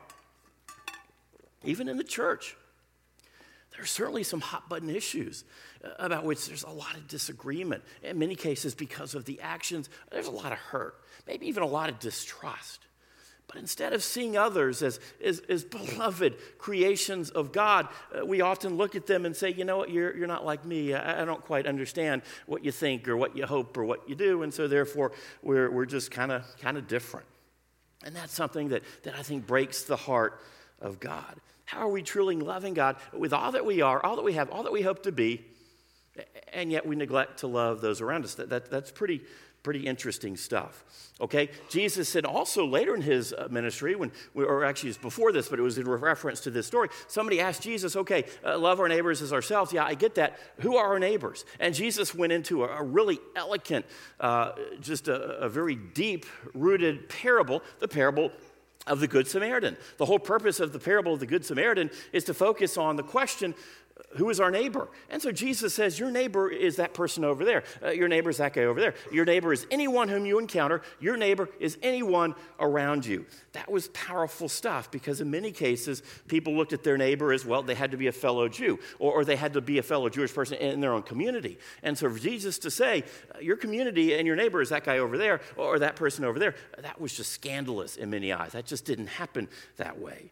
Even 1.64 1.90
in 1.90 1.98
the 1.98 2.04
church, 2.04 2.56
there 3.72 3.84
are 3.84 3.88
certainly 3.88 4.24
some 4.24 4.40
hot 4.40 4.70
button 4.70 4.90
issues 4.90 5.44
uh, 5.84 5.90
about 6.00 6.24
which 6.24 6.48
there's 6.48 6.64
a 6.64 6.70
lot 6.70 6.96
of 6.96 7.08
disagreement. 7.08 7.84
In 8.04 8.18
many 8.18 8.36
cases, 8.36 8.74
because 8.76 9.16
of 9.16 9.26
the 9.26 9.42
actions, 9.42 9.90
there's 10.12 10.28
a 10.28 10.32
lot 10.32 10.52
of 10.52 10.58
hurt, 10.58 10.96
maybe 11.28 11.48
even 11.48 11.64
a 11.64 11.68
lot 11.68 11.90
of 11.90 12.00
distrust. 12.00 12.86
But 13.48 13.58
instead 13.58 13.94
of 13.94 14.04
seeing 14.04 14.36
others 14.36 14.82
as, 14.82 15.00
as, 15.24 15.40
as 15.48 15.64
beloved 15.64 16.36
creations 16.58 17.30
of 17.30 17.52
God, 17.52 17.88
uh, 18.18 18.26
we 18.26 18.42
often 18.42 18.76
look 18.76 18.96
at 18.96 19.06
them 19.06 19.26
and 19.26 19.36
say, 19.36 19.52
you 19.52 19.64
know 19.66 19.78
what, 19.78 19.92
you're, 19.92 20.16
you're 20.18 20.28
not 20.28 20.46
like 20.46 20.66
me. 20.66 20.94
I, 20.94 21.22
I 21.22 21.26
don't 21.26 21.44
quite 21.44 21.68
understand 21.68 22.24
what 22.48 22.66
you 22.66 22.72
think 22.72 23.08
or 23.08 23.16
what 23.16 23.38
you 23.38 23.46
hope 23.46 23.78
or 23.78 23.86
what 23.86 24.10
you 24.10 24.16
do. 24.16 24.42
And 24.42 24.54
so 24.54 24.68
therefore, 24.68 25.12
we're, 25.44 25.70
we're 25.70 25.86
just 25.86 26.10
kind 26.12 26.32
of 26.32 26.44
kind 26.60 26.78
of 26.78 26.88
different. 26.88 27.28
And 28.04 28.16
that's 28.16 28.34
something 28.34 28.70
that, 28.70 28.84
that 29.04 29.16
I 29.16 29.22
think 29.22 29.48
breaks 29.48 29.84
the 29.84 29.96
heart 29.96 30.42
of 30.82 31.00
God. 31.00 31.36
How 31.66 31.80
are 31.80 31.90
we 31.90 32.04
truly 32.04 32.36
loving 32.36 32.74
God 32.74 32.98
with 33.12 33.34
all 33.34 33.52
that 33.54 33.66
we 33.66 33.82
are, 33.82 34.04
all 34.06 34.16
that 34.16 34.24
we 34.24 34.34
have, 34.34 34.52
all 34.52 34.64
that 34.64 34.72
we 34.72 34.82
hope 34.82 35.04
to 35.04 35.12
be, 35.12 35.44
and 36.54 36.72
yet 36.72 36.86
we 36.86 36.96
neglect 36.96 37.40
to 37.40 37.48
love 37.48 37.82
those 37.82 38.02
around 38.02 38.24
us? 38.24 38.36
That, 38.36 38.50
that, 38.50 38.70
that's 38.70 38.92
pretty, 38.92 39.22
Pretty 39.66 39.88
interesting 39.88 40.38
stuff. 40.38 40.84
Okay? 41.20 41.50
Jesus 41.70 42.08
said 42.08 42.24
also 42.24 42.68
later 42.68 42.94
in 42.94 43.02
his 43.02 43.34
uh, 43.34 43.48
ministry, 43.50 43.96
when, 43.96 44.12
or 44.36 44.64
actually 44.64 44.90
it's 44.90 45.00
before 45.00 45.32
this, 45.32 45.50
but 45.50 45.58
it 45.58 45.64
was 45.64 45.80
in 45.80 45.88
reference 45.88 46.42
to 46.42 46.52
this 46.52 46.68
story. 46.68 46.90
Somebody 47.08 47.42
asked 47.42 47.64
Jesus, 47.64 47.96
okay, 47.96 48.26
uh, 48.46 48.60
love 48.60 48.80
our 48.80 48.88
neighbors 48.88 49.24
as 49.24 49.34
ourselves. 49.34 49.74
Yeah, 49.74 49.84
I 49.84 49.96
get 49.96 50.14
that. 50.16 50.38
Who 50.60 50.78
are 50.78 50.86
our 50.86 51.00
neighbors? 51.00 51.46
And 51.60 51.74
Jesus 51.74 52.14
went 52.14 52.32
into 52.32 52.64
a, 52.64 52.78
a 52.78 52.84
really 52.84 53.18
elegant, 53.36 53.88
uh, 54.20 54.52
just 54.82 55.08
a, 55.08 55.40
a 55.40 55.50
very 55.50 55.74
deep 55.74 56.28
rooted 56.54 57.10
parable, 57.10 57.64
the 57.80 57.88
parable 57.88 58.32
of 58.86 59.00
the 59.00 59.08
Good 59.08 59.28
Samaritan. 59.28 59.78
The 59.98 60.06
whole 60.06 60.20
purpose 60.20 60.60
of 60.60 60.74
the 60.74 60.80
parable 60.80 61.16
of 61.16 61.20
the 61.20 61.26
Good 61.26 61.44
Samaritan 61.44 61.90
is 62.14 62.24
to 62.26 62.36
focus 62.36 62.78
on 62.78 62.98
the 62.98 63.04
question 63.04 63.56
who 64.18 64.30
is 64.30 64.40
our 64.40 64.52
neighbor? 64.52 64.90
And 65.10 65.22
so 65.22 65.32
Jesus 65.32 65.74
says, 65.74 66.00
Your 66.00 66.12
neighbor 66.12 66.50
is 66.50 66.78
that 66.78 66.94
person 66.94 67.24
over 67.24 67.46
there. 67.46 67.64
Uh, 67.84 67.92
your 67.92 68.08
neighbor 68.08 68.30
is 68.30 68.38
that 68.38 68.54
guy 68.54 68.64
over 68.64 68.80
there. 68.80 68.94
Your 69.12 69.26
neighbor 69.26 69.54
is 69.54 69.66
anyone 69.72 70.10
whom 70.10 70.26
you 70.26 70.40
encounter. 70.40 70.82
Your 71.00 71.18
neighbor 71.18 71.50
is 71.60 71.78
anyone 71.82 72.36
around 72.60 73.06
you. 73.06 73.26
That 73.54 73.72
was 73.72 73.88
powerful 73.90 74.50
stuff 74.50 74.92
because 74.92 75.22
in 75.22 75.32
many 75.32 75.52
cases, 75.52 76.04
people 76.28 76.56
looked 76.56 76.74
at 76.74 76.84
their 76.84 76.98
neighbor 76.98 77.32
as 77.32 77.46
well, 77.46 77.64
they 77.64 77.76
had 77.76 77.92
to 77.92 77.98
be 77.98 78.08
a 78.08 78.12
fellow 78.12 78.48
Jew 78.48 78.80
or, 79.00 79.14
or 79.14 79.26
they 79.26 79.36
had 79.36 79.54
to 79.54 79.62
be 79.62 79.78
a 79.78 79.84
fellow 79.84 80.10
Jewish 80.10 80.34
person 80.34 80.58
in 80.58 80.82
their 80.82 80.94
own 80.94 81.04
community. 81.04 81.58
And 81.84 81.98
so 81.98 82.10
for 82.10 82.20
Jesus 82.20 82.58
to 82.60 82.72
say, 82.72 83.04
uh, 83.34 83.40
Your 83.40 83.58
community 83.58 84.16
and 84.16 84.28
your 84.28 84.36
neighbor 84.36 84.62
is 84.62 84.70
that 84.70 84.84
guy 84.84 84.98
over 84.98 85.18
there 85.18 85.42
or 85.56 85.80
that 85.80 85.96
person 85.96 86.26
over 86.26 86.40
there, 86.40 86.56
that 86.80 87.00
was 87.00 87.16
just 87.16 87.32
scandalous 87.32 87.96
in 87.98 88.10
many 88.10 88.34
eyes. 88.34 88.54
That 88.54 88.66
just 88.66 88.86
didn't 88.86 89.08
happen 89.08 89.48
that 89.78 90.00
way. 90.00 90.32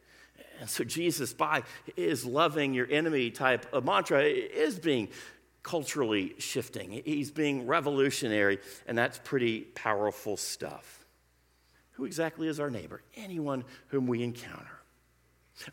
And 0.63 0.69
so 0.69 0.86
Jesus, 0.86 1.34
by 1.34 1.63
his 1.97 2.26
loving 2.26 2.73
your 2.73 2.88
enemy 2.89 3.32
type 3.32 3.65
of 3.73 3.84
mantra, 3.84 4.23
is 4.23 4.80
being 4.80 5.10
culturally 5.62 6.36
shifting. 6.38 7.02
He's 7.04 7.32
being 7.32 7.67
revolutionary, 7.67 8.60
and 8.88 8.97
that's 8.97 9.19
pretty 9.26 9.63
powerful 9.76 10.38
stuff. 10.38 11.06
Who 11.91 12.06
exactly 12.06 12.47
is 12.47 12.62
our 12.62 12.69
neighbor? 12.69 13.02
Anyone 13.17 13.65
whom 13.88 14.08
we 14.08 14.23
encounter. 14.23 14.80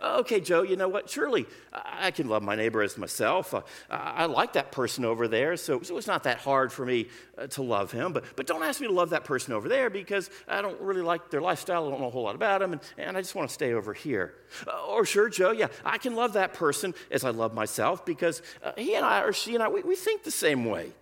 Okay, 0.00 0.40
Joe, 0.40 0.62
you 0.62 0.76
know 0.76 0.88
what? 0.88 1.08
Surely 1.08 1.46
I 1.72 2.10
can 2.10 2.28
love 2.28 2.42
my 2.42 2.54
neighbor 2.54 2.82
as 2.82 2.98
myself. 2.98 3.54
Uh, 3.54 3.62
I 3.90 4.26
like 4.26 4.52
that 4.52 4.72
person 4.72 5.04
over 5.04 5.26
there, 5.26 5.56
so, 5.56 5.80
so, 5.82 5.96
it's 5.96 6.06
not 6.06 6.24
that 6.24 6.38
hard 6.38 6.72
for 6.72 6.84
me 6.84 7.08
uh, 7.38 7.46
to 7.48 7.62
love 7.62 7.90
him. 7.90 8.12
But, 8.12 8.24
but 8.36 8.46
don't 8.46 8.62
ask 8.62 8.80
me 8.80 8.86
to 8.86 8.92
love 8.92 9.10
that 9.10 9.24
person 9.24 9.52
over 9.54 9.68
there 9.68 9.90
because 9.90 10.30
I 10.46 10.62
don't 10.62 10.80
really 10.80 11.02
like 11.02 11.30
their 11.30 11.40
lifestyle. 11.40 11.86
I 11.86 11.90
don't 11.90 12.00
know 12.00 12.08
a 12.08 12.10
whole 12.10 12.24
lot 12.24 12.34
about 12.34 12.60
them, 12.60 12.72
and, 12.72 12.80
and 12.98 13.16
I 13.16 13.20
just 13.20 13.34
want 13.34 13.48
to 13.48 13.54
stay 13.54 13.72
over 13.72 13.94
here. 13.94 14.34
Uh, 14.66 14.86
or 14.86 15.04
sure, 15.04 15.28
Joe, 15.28 15.52
yeah, 15.52 15.68
I 15.84 15.98
can 15.98 16.14
love 16.14 16.34
that 16.34 16.52
person 16.54 16.94
as 17.10 17.24
I 17.24 17.30
love 17.30 17.54
myself 17.54 18.04
because 18.04 18.42
he 18.76 18.94
and 18.94 19.04
I, 19.04 19.22
or 19.22 19.32
she 19.32 19.54
and 19.54 19.62
I, 19.62 19.68
we, 19.68 19.82
we 19.82 19.96
think 19.96 20.22
the 20.22 20.30
same 20.30 20.66
way. 20.66 20.92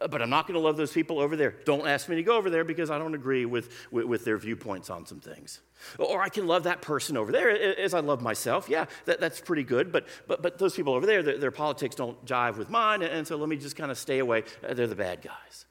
Uh, 0.00 0.08
but 0.08 0.22
I'm 0.22 0.30
not 0.30 0.46
going 0.46 0.54
to 0.54 0.60
love 0.60 0.76
those 0.76 0.92
people 0.92 1.18
over 1.18 1.36
there. 1.36 1.54
Don't 1.64 1.86
ask 1.86 2.08
me 2.08 2.16
to 2.16 2.22
go 2.22 2.36
over 2.36 2.50
there 2.50 2.64
because 2.64 2.90
I 2.90 2.98
don't 2.98 3.14
agree 3.14 3.44
with, 3.44 3.70
with, 3.90 4.06
with, 4.06 4.24
their 4.24 4.38
viewpoints 4.38 4.90
on 4.90 5.06
some 5.06 5.20
things. 5.20 5.60
Or 5.98 6.22
I 6.22 6.28
can 6.28 6.46
love 6.46 6.64
that 6.64 6.82
person 6.82 7.16
over 7.16 7.32
there 7.32 7.50
as 7.50 7.94
I 7.94 8.00
love 8.00 8.20
myself. 8.20 8.68
Yeah, 8.68 8.86
that, 9.04 9.20
that's 9.20 9.40
pretty 9.40 9.64
good. 9.64 9.92
But, 9.92 10.06
but, 10.26 10.42
but 10.42 10.58
those 10.58 10.74
people 10.74 10.94
over 10.94 11.06
there, 11.06 11.22
their, 11.22 11.38
their 11.38 11.50
politics 11.50 11.94
don't 11.94 12.22
jive 12.24 12.56
with 12.56 12.70
mine. 12.70 13.02
And 13.02 13.26
so 13.26 13.36
let 13.36 13.48
me 13.48 13.56
just 13.56 13.76
kind 13.76 13.90
of 13.90 13.98
stay 13.98 14.18
away. 14.18 14.44
Uh, 14.66 14.74
they're 14.74 14.86
the 14.86 14.94
bad 14.94 15.22
guys. 15.22 15.66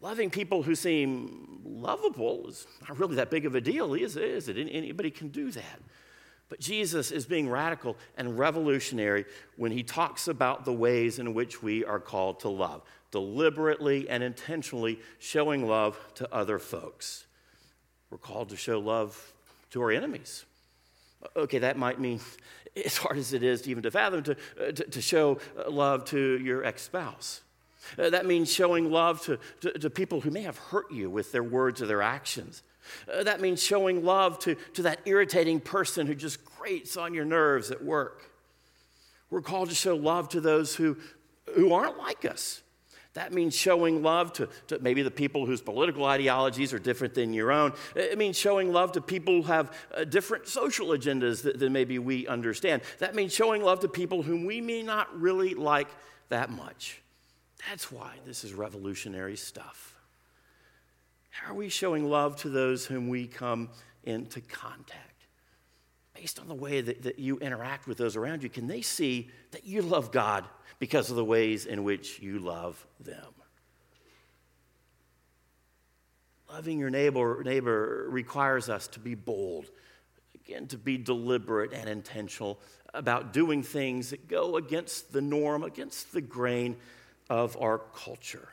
Loving 0.00 0.28
people 0.28 0.62
who 0.62 0.74
seem 0.74 1.60
lovable 1.64 2.48
is 2.48 2.66
not 2.86 2.98
really 2.98 3.16
that 3.16 3.30
big 3.30 3.46
of 3.46 3.54
a 3.54 3.60
deal, 3.60 3.94
is, 3.94 4.16
is 4.16 4.48
it? 4.48 4.58
Anybody 4.58 5.10
can 5.10 5.28
do 5.28 5.50
that. 5.50 5.80
But 6.54 6.60
Jesus 6.60 7.10
is 7.10 7.26
being 7.26 7.48
radical 7.48 7.96
and 8.16 8.38
revolutionary 8.38 9.24
when 9.56 9.72
he 9.72 9.82
talks 9.82 10.28
about 10.28 10.64
the 10.64 10.72
ways 10.72 11.18
in 11.18 11.34
which 11.34 11.64
we 11.64 11.84
are 11.84 11.98
called 11.98 12.38
to 12.40 12.48
love, 12.48 12.82
deliberately 13.10 14.08
and 14.08 14.22
intentionally 14.22 15.00
showing 15.18 15.66
love 15.66 15.98
to 16.14 16.32
other 16.32 16.60
folks. 16.60 17.26
We're 18.08 18.18
called 18.18 18.50
to 18.50 18.56
show 18.56 18.78
love 18.78 19.32
to 19.70 19.82
our 19.82 19.90
enemies. 19.90 20.44
Okay, 21.34 21.58
that 21.58 21.76
might 21.76 21.98
mean, 21.98 22.20
as 22.84 22.98
hard 22.98 23.18
as 23.18 23.32
it 23.32 23.42
is 23.42 23.62
to 23.62 23.70
even 23.70 23.82
to 23.82 23.90
fathom, 23.90 24.22
to, 24.22 24.36
uh, 24.60 24.70
to, 24.70 24.84
to 24.84 25.02
show 25.02 25.38
love 25.68 26.04
to 26.04 26.38
your 26.38 26.64
ex 26.64 26.82
spouse. 26.82 27.40
Uh, 27.98 28.10
that 28.10 28.26
means 28.26 28.52
showing 28.52 28.92
love 28.92 29.20
to, 29.22 29.40
to, 29.60 29.72
to 29.72 29.90
people 29.90 30.20
who 30.20 30.30
may 30.30 30.42
have 30.42 30.56
hurt 30.56 30.92
you 30.92 31.10
with 31.10 31.32
their 31.32 31.42
words 31.42 31.82
or 31.82 31.86
their 31.86 32.00
actions. 32.00 32.62
Uh, 33.12 33.22
that 33.22 33.40
means 33.40 33.62
showing 33.62 34.04
love 34.04 34.38
to, 34.40 34.54
to 34.74 34.82
that 34.82 35.00
irritating 35.04 35.60
person 35.60 36.06
who 36.06 36.14
just 36.14 36.44
grates 36.44 36.96
on 36.96 37.14
your 37.14 37.24
nerves 37.24 37.70
at 37.70 37.82
work. 37.82 38.30
We're 39.30 39.42
called 39.42 39.68
to 39.70 39.74
show 39.74 39.96
love 39.96 40.28
to 40.30 40.40
those 40.40 40.74
who, 40.74 40.96
who 41.54 41.72
aren't 41.72 41.98
like 41.98 42.24
us. 42.24 42.62
That 43.14 43.32
means 43.32 43.54
showing 43.54 44.02
love 44.02 44.32
to, 44.34 44.48
to, 44.68 44.80
maybe 44.80 45.02
the 45.02 45.10
people 45.10 45.46
whose 45.46 45.60
political 45.60 46.04
ideologies 46.04 46.72
are 46.72 46.80
different 46.80 47.14
than 47.14 47.32
your 47.32 47.52
own. 47.52 47.72
It 47.94 48.18
means 48.18 48.36
showing 48.36 48.72
love 48.72 48.92
to 48.92 49.00
people 49.00 49.34
who 49.34 49.42
have 49.42 49.72
uh, 49.96 50.04
different 50.04 50.48
social 50.48 50.88
agendas 50.88 51.42
that, 51.42 51.60
than 51.60 51.72
maybe 51.72 52.00
we 52.00 52.26
understand. 52.26 52.82
That 52.98 53.14
means 53.14 53.32
showing 53.32 53.62
love 53.62 53.80
to 53.80 53.88
people 53.88 54.22
whom 54.22 54.44
we 54.44 54.60
may 54.60 54.82
not 54.82 55.20
really 55.20 55.54
like 55.54 55.88
that 56.28 56.50
much. 56.50 57.02
That's 57.68 57.90
why 57.90 58.16
this 58.26 58.42
is 58.42 58.52
revolutionary 58.52 59.36
stuff. 59.36 59.93
How 61.34 61.50
are 61.50 61.54
we 61.54 61.68
showing 61.68 62.08
love 62.08 62.36
to 62.36 62.48
those 62.48 62.86
whom 62.86 63.08
we 63.08 63.26
come 63.26 63.68
into 64.04 64.40
contact? 64.40 65.26
Based 66.14 66.38
on 66.38 66.46
the 66.46 66.54
way 66.54 66.80
that, 66.80 67.02
that 67.02 67.18
you 67.18 67.38
interact 67.38 67.88
with 67.88 67.98
those 67.98 68.14
around 68.14 68.44
you, 68.44 68.48
can 68.48 68.68
they 68.68 68.82
see 68.82 69.28
that 69.50 69.66
you 69.66 69.82
love 69.82 70.12
God 70.12 70.44
because 70.78 71.10
of 71.10 71.16
the 71.16 71.24
ways 71.24 71.66
in 71.66 71.82
which 71.82 72.20
you 72.20 72.38
love 72.38 72.86
them? 73.00 73.34
Loving 76.48 76.78
your 76.78 76.90
neighbor, 76.90 77.42
neighbor 77.44 78.06
requires 78.08 78.68
us 78.68 78.86
to 78.88 79.00
be 79.00 79.16
bold, 79.16 79.66
again, 80.36 80.68
to 80.68 80.78
be 80.78 80.96
deliberate 80.96 81.72
and 81.72 81.88
intentional 81.88 82.60
about 82.94 83.32
doing 83.32 83.64
things 83.64 84.10
that 84.10 84.28
go 84.28 84.56
against 84.56 85.12
the 85.12 85.20
norm, 85.20 85.64
against 85.64 86.12
the 86.12 86.20
grain 86.20 86.76
of 87.28 87.60
our 87.60 87.80
culture. 87.92 88.50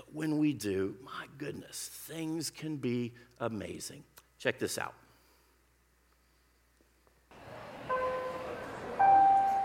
But 0.00 0.14
when 0.14 0.38
we 0.38 0.54
do, 0.54 0.96
my 1.04 1.26
goodness, 1.36 1.90
things 1.92 2.48
can 2.48 2.76
be 2.76 3.12
amazing. 3.38 4.02
Check 4.38 4.58
this 4.58 4.78
out. 4.78 4.94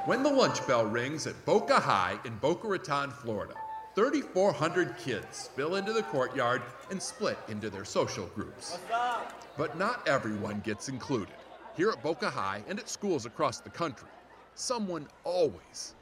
When 0.04 0.24
the 0.24 0.30
lunch 0.30 0.68
bell 0.68 0.86
rings 0.86 1.26
at 1.26 1.46
Boca 1.46 1.80
High 1.80 2.20
in 2.26 2.36
Boca 2.40 2.68
Raton, 2.68 3.12
Florida, 3.12 3.54
3,400 3.96 4.98
kids 4.98 5.26
spill 5.38 5.76
into 5.76 5.94
the 5.94 6.04
courtyard 6.04 6.62
and 6.92 7.02
split 7.02 7.40
into 7.48 7.70
their 7.70 7.86
social 7.86 8.26
groups. 8.26 8.78
But 9.58 9.78
not 9.78 10.06
everyone 10.06 10.60
gets 10.66 10.90
included. 10.90 11.36
Here 11.78 11.92
at 11.92 12.04
Boca 12.04 12.30
High 12.30 12.62
and 12.68 12.78
at 12.78 12.90
schools 12.90 13.26
across 13.26 13.62
the 13.62 13.70
country, 13.70 14.10
someone 14.54 15.08
always 15.24 15.96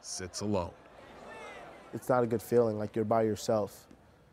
sits 0.00 0.40
alone 0.40 0.72
it's 1.94 2.08
not 2.08 2.24
a 2.24 2.26
good 2.26 2.42
feeling. 2.42 2.78
Like 2.78 2.94
you're 2.96 3.04
by 3.04 3.22
yourself, 3.22 3.86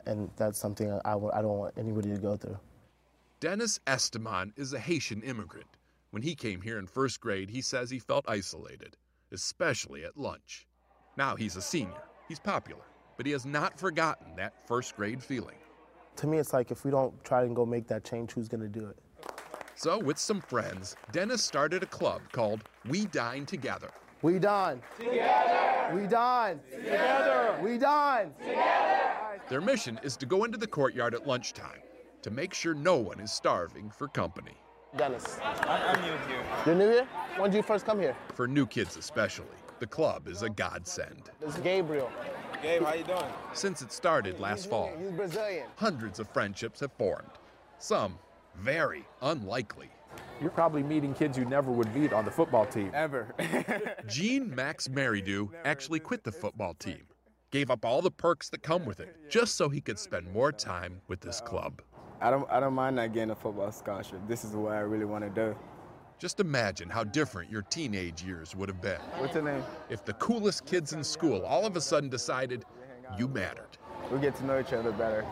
and 0.06 0.30
that's 0.36 0.60
something 0.60 0.92
I, 0.92 0.98
I, 1.06 1.16
I 1.16 1.42
don't 1.42 1.58
want 1.58 1.74
anybody 1.78 2.10
to 2.10 2.18
go 2.18 2.36
through. 2.36 2.60
Dennis 3.40 3.80
Estimon 3.88 4.52
is 4.58 4.74
a 4.74 4.80
Haitian 4.80 5.22
immigrant. 5.22 5.78
When 6.10 6.22
he 6.22 6.36
came 6.36 6.62
here 6.62 6.78
in 6.78 6.88
first 6.88 7.22
grade, 7.22 7.50
he 7.50 7.62
says 7.62 7.90
he 7.90 8.00
felt 8.00 8.26
isolated, 8.28 8.98
especially 9.32 10.04
at 10.04 10.18
lunch. 10.18 10.68
Now 11.18 11.36
he's 11.36 11.56
a 11.56 11.62
senior. 11.62 12.04
He's 12.28 12.40
popular, 12.40 12.84
but 13.18 13.26
he 13.26 13.32
has 13.32 13.46
not 13.46 13.80
forgotten 13.80 14.36
that 14.36 14.68
first 14.68 14.96
grade 14.96 15.24
feeling. 15.24 15.56
To 16.18 16.28
me, 16.28 16.38
it's 16.38 16.54
like 16.54 16.72
if 16.72 16.84
we 16.84 16.92
don't 16.92 17.24
try 17.24 17.44
and 17.44 17.56
go 17.56 17.66
make 17.66 17.88
that 17.88 18.04
change, 18.04 18.32
who's 18.32 18.48
going 18.48 18.62
to 18.62 18.68
do 18.68 18.86
it? 18.88 18.98
So, 19.76 19.98
with 19.98 20.20
some 20.20 20.42
friends, 20.42 20.96
Dennis 21.12 21.44
started 21.44 21.82
a 21.82 21.88
club 21.88 22.22
called 22.32 22.62
We 22.88 23.06
Dine 23.06 23.46
Together. 23.46 23.90
We 24.22 24.38
dine. 24.38 24.82
Together. 25.00 25.71
We 25.94 26.08
dine. 26.08 26.60
Together. 26.72 27.60
We 27.62 27.78
dine. 27.78 28.34
Together. 28.40 29.42
Their 29.50 29.62
mission 29.62 30.00
is 30.04 30.16
to 30.18 30.26
go 30.26 30.44
into 30.44 30.58
the 30.58 30.68
courtyard 30.68 31.14
at 31.14 31.28
lunchtime 31.28 31.80
to 32.22 32.32
make 32.32 32.54
sure 32.54 32.74
no 32.74 32.98
one 32.98 33.20
is 33.20 33.32
starving 33.32 33.90
for 33.90 34.08
company. 34.08 34.56
Dennis. 34.98 35.40
I'm 35.44 36.02
new 36.02 36.12
here. 36.28 36.44
You're 36.66 36.76
new 36.76 36.90
here? 36.90 37.08
When 37.38 37.50
did 37.52 37.58
you 37.58 37.64
first 37.64 37.86
come 37.86 38.00
here? 38.00 38.16
For 38.36 38.48
new 38.48 38.66
kids 38.66 38.98
especially, 38.98 39.46
the 39.80 39.88
club 39.88 40.28
is 40.28 40.42
a 40.44 40.50
godsend. 40.50 41.32
This 41.40 41.56
is 41.56 41.62
Gabriel. 41.62 42.12
Gabe, 42.62 42.84
how 42.84 42.94
you 42.94 43.04
doing? 43.04 43.24
Since 43.54 43.82
it 43.82 43.92
started 43.92 44.40
last 44.40 44.70
fall, 44.70 44.92
He's 45.02 45.12
Brazilian. 45.12 45.66
hundreds 45.78 46.20
of 46.20 46.30
friendships 46.30 46.80
have 46.82 46.92
formed. 46.94 47.30
Some 47.80 48.20
very 48.58 49.06
unlikely. 49.22 49.90
You're 50.42 50.50
probably 50.50 50.82
meeting 50.82 51.14
kids 51.14 51.38
you 51.38 51.46
never 51.46 51.72
would 51.72 51.94
meet 51.96 52.14
on 52.14 52.26
the 52.26 52.32
football 52.32 52.66
team. 52.66 52.92
Ever. 52.94 53.34
Gene 54.08 54.54
Max 54.54 54.88
Maridu 54.88 55.50
actually 55.66 56.00
quit 56.00 56.24
the 56.24 56.32
football 56.32 56.74
team, 56.74 57.04
gave 57.52 57.70
up 57.70 57.86
all 57.86 58.02
the 58.02 58.10
perks 58.12 58.50
that 58.50 58.64
come 58.64 58.86
with 58.86 59.00
it, 59.00 59.30
just 59.30 59.56
so 59.56 59.70
he 59.70 59.80
could 59.82 60.00
spend 60.00 60.32
more 60.34 60.52
time 60.52 61.00
with 61.08 61.22
this 61.22 61.42
club. 61.42 61.82
I 62.20 62.32
don't, 62.32 62.50
I 62.52 62.60
don't 62.60 62.74
mind 62.74 62.96
not 62.96 63.14
getting 63.14 63.32
a 63.32 63.36
football 63.36 63.72
scholarship. 63.72 64.20
This 64.28 64.44
is 64.44 64.56
what 64.56 64.74
I 64.74 64.80
really 64.80 65.06
want 65.06 65.24
to 65.24 65.30
do. 65.30 65.56
Just 66.20 66.40
imagine 66.40 66.88
how 66.88 67.04
different 67.04 67.52
your 67.52 67.64
teenage 67.64 68.22
years 68.22 68.56
would 68.56 68.70
have 68.70 68.80
been 68.80 69.00
What's 69.18 69.34
your 69.34 69.44
name? 69.44 69.64
if 69.90 70.06
the 70.06 70.14
coolest 70.14 70.66
kids 70.68 70.94
in 70.94 71.04
school 71.04 71.44
all 71.44 71.66
of 71.66 71.76
a 71.76 71.82
sudden 71.82 72.10
decided 72.10 72.64
you 73.18 73.28
mattered. 73.28 73.78
We 74.12 74.20
get 74.20 74.36
to 74.36 74.46
know 74.46 74.60
each 74.60 74.72
other 74.72 74.92
better. 74.92 75.26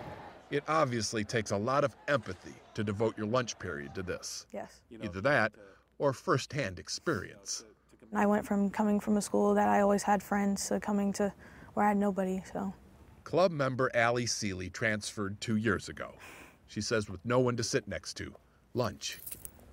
It 0.49 0.63
obviously 0.67 1.23
takes 1.23 1.51
a 1.51 1.57
lot 1.57 1.83
of 1.83 1.95
empathy 2.07 2.55
to 2.79 2.83
devote 2.85 3.17
your 3.17 3.27
lunch 3.27 3.59
period 3.59 3.93
to 3.93 4.01
this. 4.01 4.47
Yes. 4.53 4.81
Either 5.03 5.19
that 5.19 5.51
or 5.97 6.13
firsthand 6.13 6.79
experience. 6.79 7.65
I 8.15 8.25
went 8.25 8.45
from 8.45 8.69
coming 8.69 9.01
from 9.01 9.17
a 9.17 9.21
school 9.21 9.53
that 9.55 9.67
I 9.67 9.81
always 9.81 10.01
had 10.01 10.23
friends 10.23 10.69
to 10.69 10.79
coming 10.79 11.11
to 11.13 11.33
where 11.73 11.85
I 11.85 11.89
had 11.89 11.97
nobody, 11.97 12.41
so. 12.51 12.73
Club 13.25 13.51
member 13.51 13.91
Allie 13.93 14.25
Seeley 14.25 14.69
transferred 14.69 15.41
two 15.41 15.57
years 15.57 15.89
ago. 15.89 16.13
She 16.67 16.79
says 16.79 17.09
with 17.09 17.23
no 17.25 17.39
one 17.39 17.57
to 17.57 17.63
sit 17.63 17.85
next 17.85 18.13
to, 18.15 18.33
lunch 18.73 19.19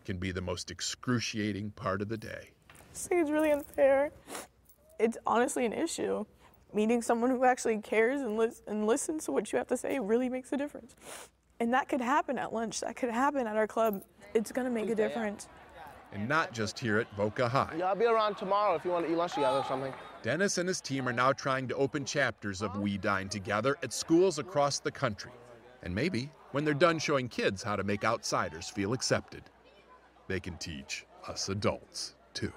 can 0.05 0.19
be 0.19 0.33
the 0.33 0.41
most 0.41 0.73
excruciating 0.73 1.71
part 1.71 2.03
of 2.03 2.09
the 2.09 2.19
day. 2.19 2.51
I 2.71 2.99
think 2.99 3.23
it's 3.23 3.31
really 3.31 3.53
unfair. 3.53 4.11
It's 4.99 5.17
honestly 5.25 5.65
an 5.65 5.73
issue 5.73 6.25
meeting 6.75 7.03
someone 7.03 7.31
who 7.31 7.45
actually 7.45 7.79
cares 7.79 8.21
and, 8.21 8.37
lis- 8.37 8.63
and 8.67 8.85
listens 8.85 9.27
to 9.27 9.33
what 9.33 9.53
you 9.53 9.59
have 9.59 9.69
to 9.69 9.77
say 9.77 10.01
really 10.01 10.29
makes 10.29 10.53
a 10.53 10.57
difference. 10.57 10.97
And 11.61 11.73
that 11.73 11.89
could 11.89 12.01
happen 12.01 12.39
at 12.39 12.53
lunch, 12.53 12.81
that 12.81 12.97
could 12.97 13.11
happen 13.11 13.47
at 13.47 13.57
our 13.57 13.67
club. 13.67 14.03
It's 14.35 14.53
going 14.53 14.67
to 14.67 14.71
make 14.71 14.91
a 14.91 14.95
difference. 14.95 15.49
And 16.13 16.29
not 16.29 16.53
just 16.53 16.79
here 16.79 16.99
at 16.99 17.17
Boca 17.17 17.49
High. 17.49 17.75
Yeah, 17.79 17.87
I'll 17.87 17.97
be 17.97 18.05
around 18.05 18.37
tomorrow 18.37 18.75
if 18.75 18.85
you 18.85 18.91
want 18.91 19.07
to 19.07 19.13
eat 19.13 19.17
lunch 19.17 19.35
together 19.35 19.59
or 19.59 19.65
something. 19.65 19.93
Dennis 20.23 20.59
and 20.59 20.69
his 20.69 20.81
team 20.81 21.09
are 21.09 21.13
now 21.13 21.33
trying 21.33 21.69
to 21.69 21.75
open 21.77 22.05
chapters 22.05 22.63
of 22.63 22.79
We 22.79 22.99
Dine 22.99 23.29
Together 23.29 23.77
at 23.83 23.93
schools 23.93 24.39
across 24.39 24.79
the 24.79 24.91
country. 24.91 25.33
And 25.83 25.95
maybe, 25.95 26.31
when 26.53 26.65
they're 26.65 26.75
done 26.75 26.99
showing 26.99 27.29
kids 27.29 27.63
how 27.63 27.77
to 27.77 27.85
make 27.85 28.05
outsiders 28.05 28.69
feel 28.69 28.93
accepted, 28.93 29.43
they 30.27 30.41
can 30.41 30.57
teach 30.57 31.07
us 31.29 31.49
adults, 31.49 32.15
too. 32.35 32.53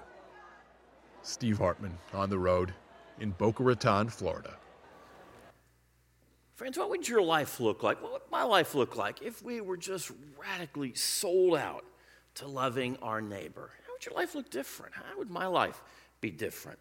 Steve 1.22 1.58
Hartman 1.58 1.96
on 2.12 2.30
the 2.30 2.38
road 2.38 2.72
in 3.20 3.30
Boca 3.32 3.62
Raton, 3.62 4.08
Florida. 4.08 4.56
Friends, 6.60 6.76
what 6.76 6.90
would 6.90 7.08
your 7.08 7.22
life 7.22 7.58
look 7.58 7.82
like? 7.82 8.02
What 8.02 8.12
would 8.12 8.30
my 8.30 8.42
life 8.42 8.74
look 8.74 8.94
like 8.94 9.22
if 9.22 9.42
we 9.42 9.62
were 9.62 9.78
just 9.78 10.12
radically 10.38 10.92
sold 10.92 11.56
out 11.56 11.86
to 12.34 12.46
loving 12.46 12.98
our 13.00 13.22
neighbor? 13.22 13.70
How 13.86 13.94
would 13.94 14.04
your 14.04 14.14
life 14.14 14.34
look 14.34 14.50
different? 14.50 14.94
How 14.94 15.16
would 15.16 15.30
my 15.30 15.46
life 15.46 15.82
be 16.20 16.30
different? 16.30 16.78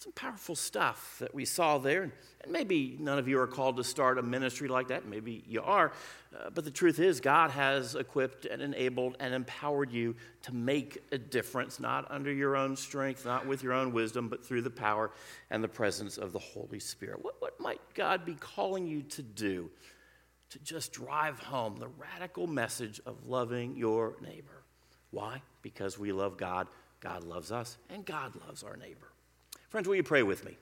Some 0.00 0.12
powerful 0.12 0.54
stuff 0.54 1.16
that 1.18 1.34
we 1.34 1.44
saw 1.44 1.78
there. 1.78 2.12
And 2.42 2.52
maybe 2.52 2.96
none 3.00 3.18
of 3.18 3.26
you 3.26 3.40
are 3.40 3.48
called 3.48 3.78
to 3.78 3.84
start 3.84 4.18
a 4.18 4.22
ministry 4.22 4.68
like 4.68 4.88
that. 4.88 5.06
Maybe 5.06 5.42
you 5.48 5.60
are. 5.60 5.92
Uh, 6.32 6.50
but 6.50 6.64
the 6.64 6.70
truth 6.70 7.00
is, 7.00 7.20
God 7.20 7.50
has 7.50 7.96
equipped 7.96 8.44
and 8.44 8.62
enabled 8.62 9.16
and 9.18 9.34
empowered 9.34 9.90
you 9.90 10.14
to 10.42 10.54
make 10.54 10.98
a 11.10 11.18
difference, 11.18 11.80
not 11.80 12.08
under 12.10 12.32
your 12.32 12.56
own 12.56 12.76
strength, 12.76 13.24
not 13.24 13.46
with 13.46 13.64
your 13.64 13.72
own 13.72 13.92
wisdom, 13.92 14.28
but 14.28 14.44
through 14.44 14.62
the 14.62 14.70
power 14.70 15.10
and 15.50 15.64
the 15.64 15.68
presence 15.68 16.16
of 16.16 16.32
the 16.32 16.38
Holy 16.38 16.78
Spirit. 16.78 17.24
What, 17.24 17.34
what 17.40 17.58
might 17.58 17.80
God 17.94 18.24
be 18.24 18.34
calling 18.34 18.86
you 18.86 19.02
to 19.02 19.22
do 19.22 19.68
to 20.50 20.58
just 20.60 20.92
drive 20.92 21.40
home 21.40 21.76
the 21.78 21.88
radical 21.88 22.46
message 22.46 23.00
of 23.04 23.26
loving 23.26 23.76
your 23.76 24.14
neighbor? 24.22 24.62
Why? 25.10 25.42
Because 25.62 25.98
we 25.98 26.12
love 26.12 26.36
God, 26.36 26.68
God 27.00 27.24
loves 27.24 27.50
us, 27.50 27.78
and 27.90 28.04
God 28.04 28.34
loves 28.46 28.62
our 28.62 28.76
neighbor. 28.76 29.08
Friends, 29.68 29.86
will 29.86 29.96
you 29.96 30.02
pray 30.02 30.22
with 30.22 30.46
me? 30.46 30.56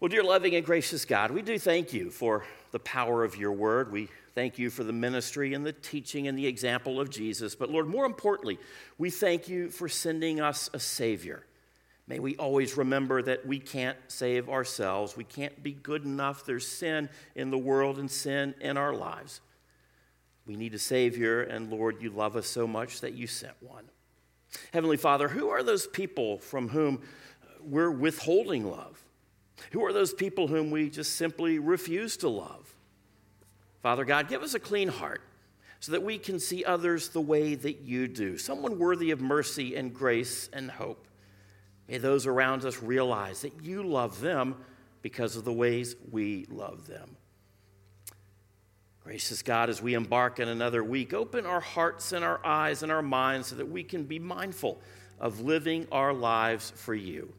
Well, 0.00 0.10
dear 0.10 0.22
loving 0.22 0.54
and 0.54 0.64
gracious 0.64 1.06
God, 1.06 1.30
we 1.30 1.40
do 1.40 1.58
thank 1.58 1.94
you 1.94 2.10
for 2.10 2.44
the 2.72 2.78
power 2.78 3.24
of 3.24 3.36
your 3.36 3.52
word. 3.52 3.90
We 3.90 4.10
thank 4.34 4.58
you 4.58 4.68
for 4.68 4.84
the 4.84 4.92
ministry 4.92 5.54
and 5.54 5.64
the 5.64 5.72
teaching 5.72 6.28
and 6.28 6.38
the 6.38 6.46
example 6.46 7.00
of 7.00 7.08
Jesus. 7.08 7.54
But 7.54 7.70
Lord, 7.70 7.88
more 7.88 8.04
importantly, 8.04 8.58
we 8.98 9.08
thank 9.08 9.48
you 9.48 9.70
for 9.70 9.88
sending 9.88 10.42
us 10.42 10.68
a 10.74 10.78
Savior. 10.78 11.46
May 12.06 12.18
we 12.18 12.36
always 12.36 12.76
remember 12.76 13.22
that 13.22 13.46
we 13.46 13.58
can't 13.58 13.96
save 14.08 14.50
ourselves. 14.50 15.16
We 15.16 15.24
can't 15.24 15.62
be 15.62 15.72
good 15.72 16.04
enough. 16.04 16.44
There's 16.44 16.68
sin 16.68 17.08
in 17.34 17.50
the 17.50 17.58
world 17.58 17.98
and 17.98 18.10
sin 18.10 18.54
in 18.60 18.76
our 18.76 18.92
lives. 18.92 19.40
We 20.46 20.56
need 20.56 20.74
a 20.74 20.78
Savior, 20.78 21.42
and 21.42 21.70
Lord, 21.70 22.02
you 22.02 22.10
love 22.10 22.36
us 22.36 22.46
so 22.46 22.66
much 22.66 23.00
that 23.00 23.14
you 23.14 23.26
sent 23.26 23.54
one. 23.60 23.84
Heavenly 24.72 24.96
Father, 24.96 25.28
who 25.28 25.48
are 25.48 25.62
those 25.62 25.86
people 25.86 26.38
from 26.38 26.68
whom 26.68 27.02
we're 27.70 27.90
withholding 27.90 28.70
love? 28.70 29.02
Who 29.72 29.84
are 29.84 29.92
those 29.92 30.12
people 30.12 30.48
whom 30.48 30.70
we 30.70 30.90
just 30.90 31.16
simply 31.16 31.58
refuse 31.58 32.16
to 32.18 32.28
love? 32.28 32.74
Father 33.82 34.04
God, 34.04 34.28
give 34.28 34.42
us 34.42 34.54
a 34.54 34.60
clean 34.60 34.88
heart 34.88 35.22
so 35.80 35.92
that 35.92 36.02
we 36.02 36.18
can 36.18 36.40
see 36.40 36.64
others 36.64 37.10
the 37.10 37.20
way 37.20 37.54
that 37.54 37.80
you 37.80 38.08
do, 38.08 38.36
someone 38.36 38.78
worthy 38.78 39.10
of 39.10 39.20
mercy 39.20 39.76
and 39.76 39.94
grace 39.94 40.48
and 40.52 40.70
hope. 40.70 41.06
May 41.88 41.98
those 41.98 42.26
around 42.26 42.64
us 42.64 42.82
realize 42.82 43.42
that 43.42 43.62
you 43.62 43.82
love 43.82 44.20
them 44.20 44.56
because 45.02 45.36
of 45.36 45.44
the 45.44 45.52
ways 45.52 45.94
we 46.10 46.46
love 46.50 46.86
them. 46.86 47.16
Gracious 49.04 49.42
God, 49.42 49.70
as 49.70 49.80
we 49.80 49.94
embark 49.94 50.38
on 50.38 50.48
another 50.48 50.84
week, 50.84 51.14
open 51.14 51.46
our 51.46 51.60
hearts 51.60 52.12
and 52.12 52.22
our 52.22 52.44
eyes 52.44 52.82
and 52.82 52.92
our 52.92 53.00
minds 53.00 53.48
so 53.48 53.56
that 53.56 53.68
we 53.68 53.82
can 53.82 54.04
be 54.04 54.18
mindful 54.18 54.82
of 55.18 55.40
living 55.40 55.86
our 55.90 56.12
lives 56.12 56.72
for 56.76 56.94
you. 56.94 57.32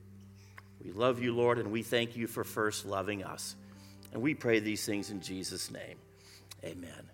We 0.83 0.91
love 0.91 1.21
you, 1.21 1.33
Lord, 1.35 1.59
and 1.59 1.71
we 1.71 1.83
thank 1.83 2.15
you 2.15 2.27
for 2.27 2.43
first 2.43 2.85
loving 2.85 3.23
us. 3.23 3.55
And 4.13 4.21
we 4.21 4.33
pray 4.33 4.59
these 4.59 4.85
things 4.85 5.11
in 5.11 5.21
Jesus' 5.21 5.69
name. 5.71 5.97
Amen. 6.63 7.08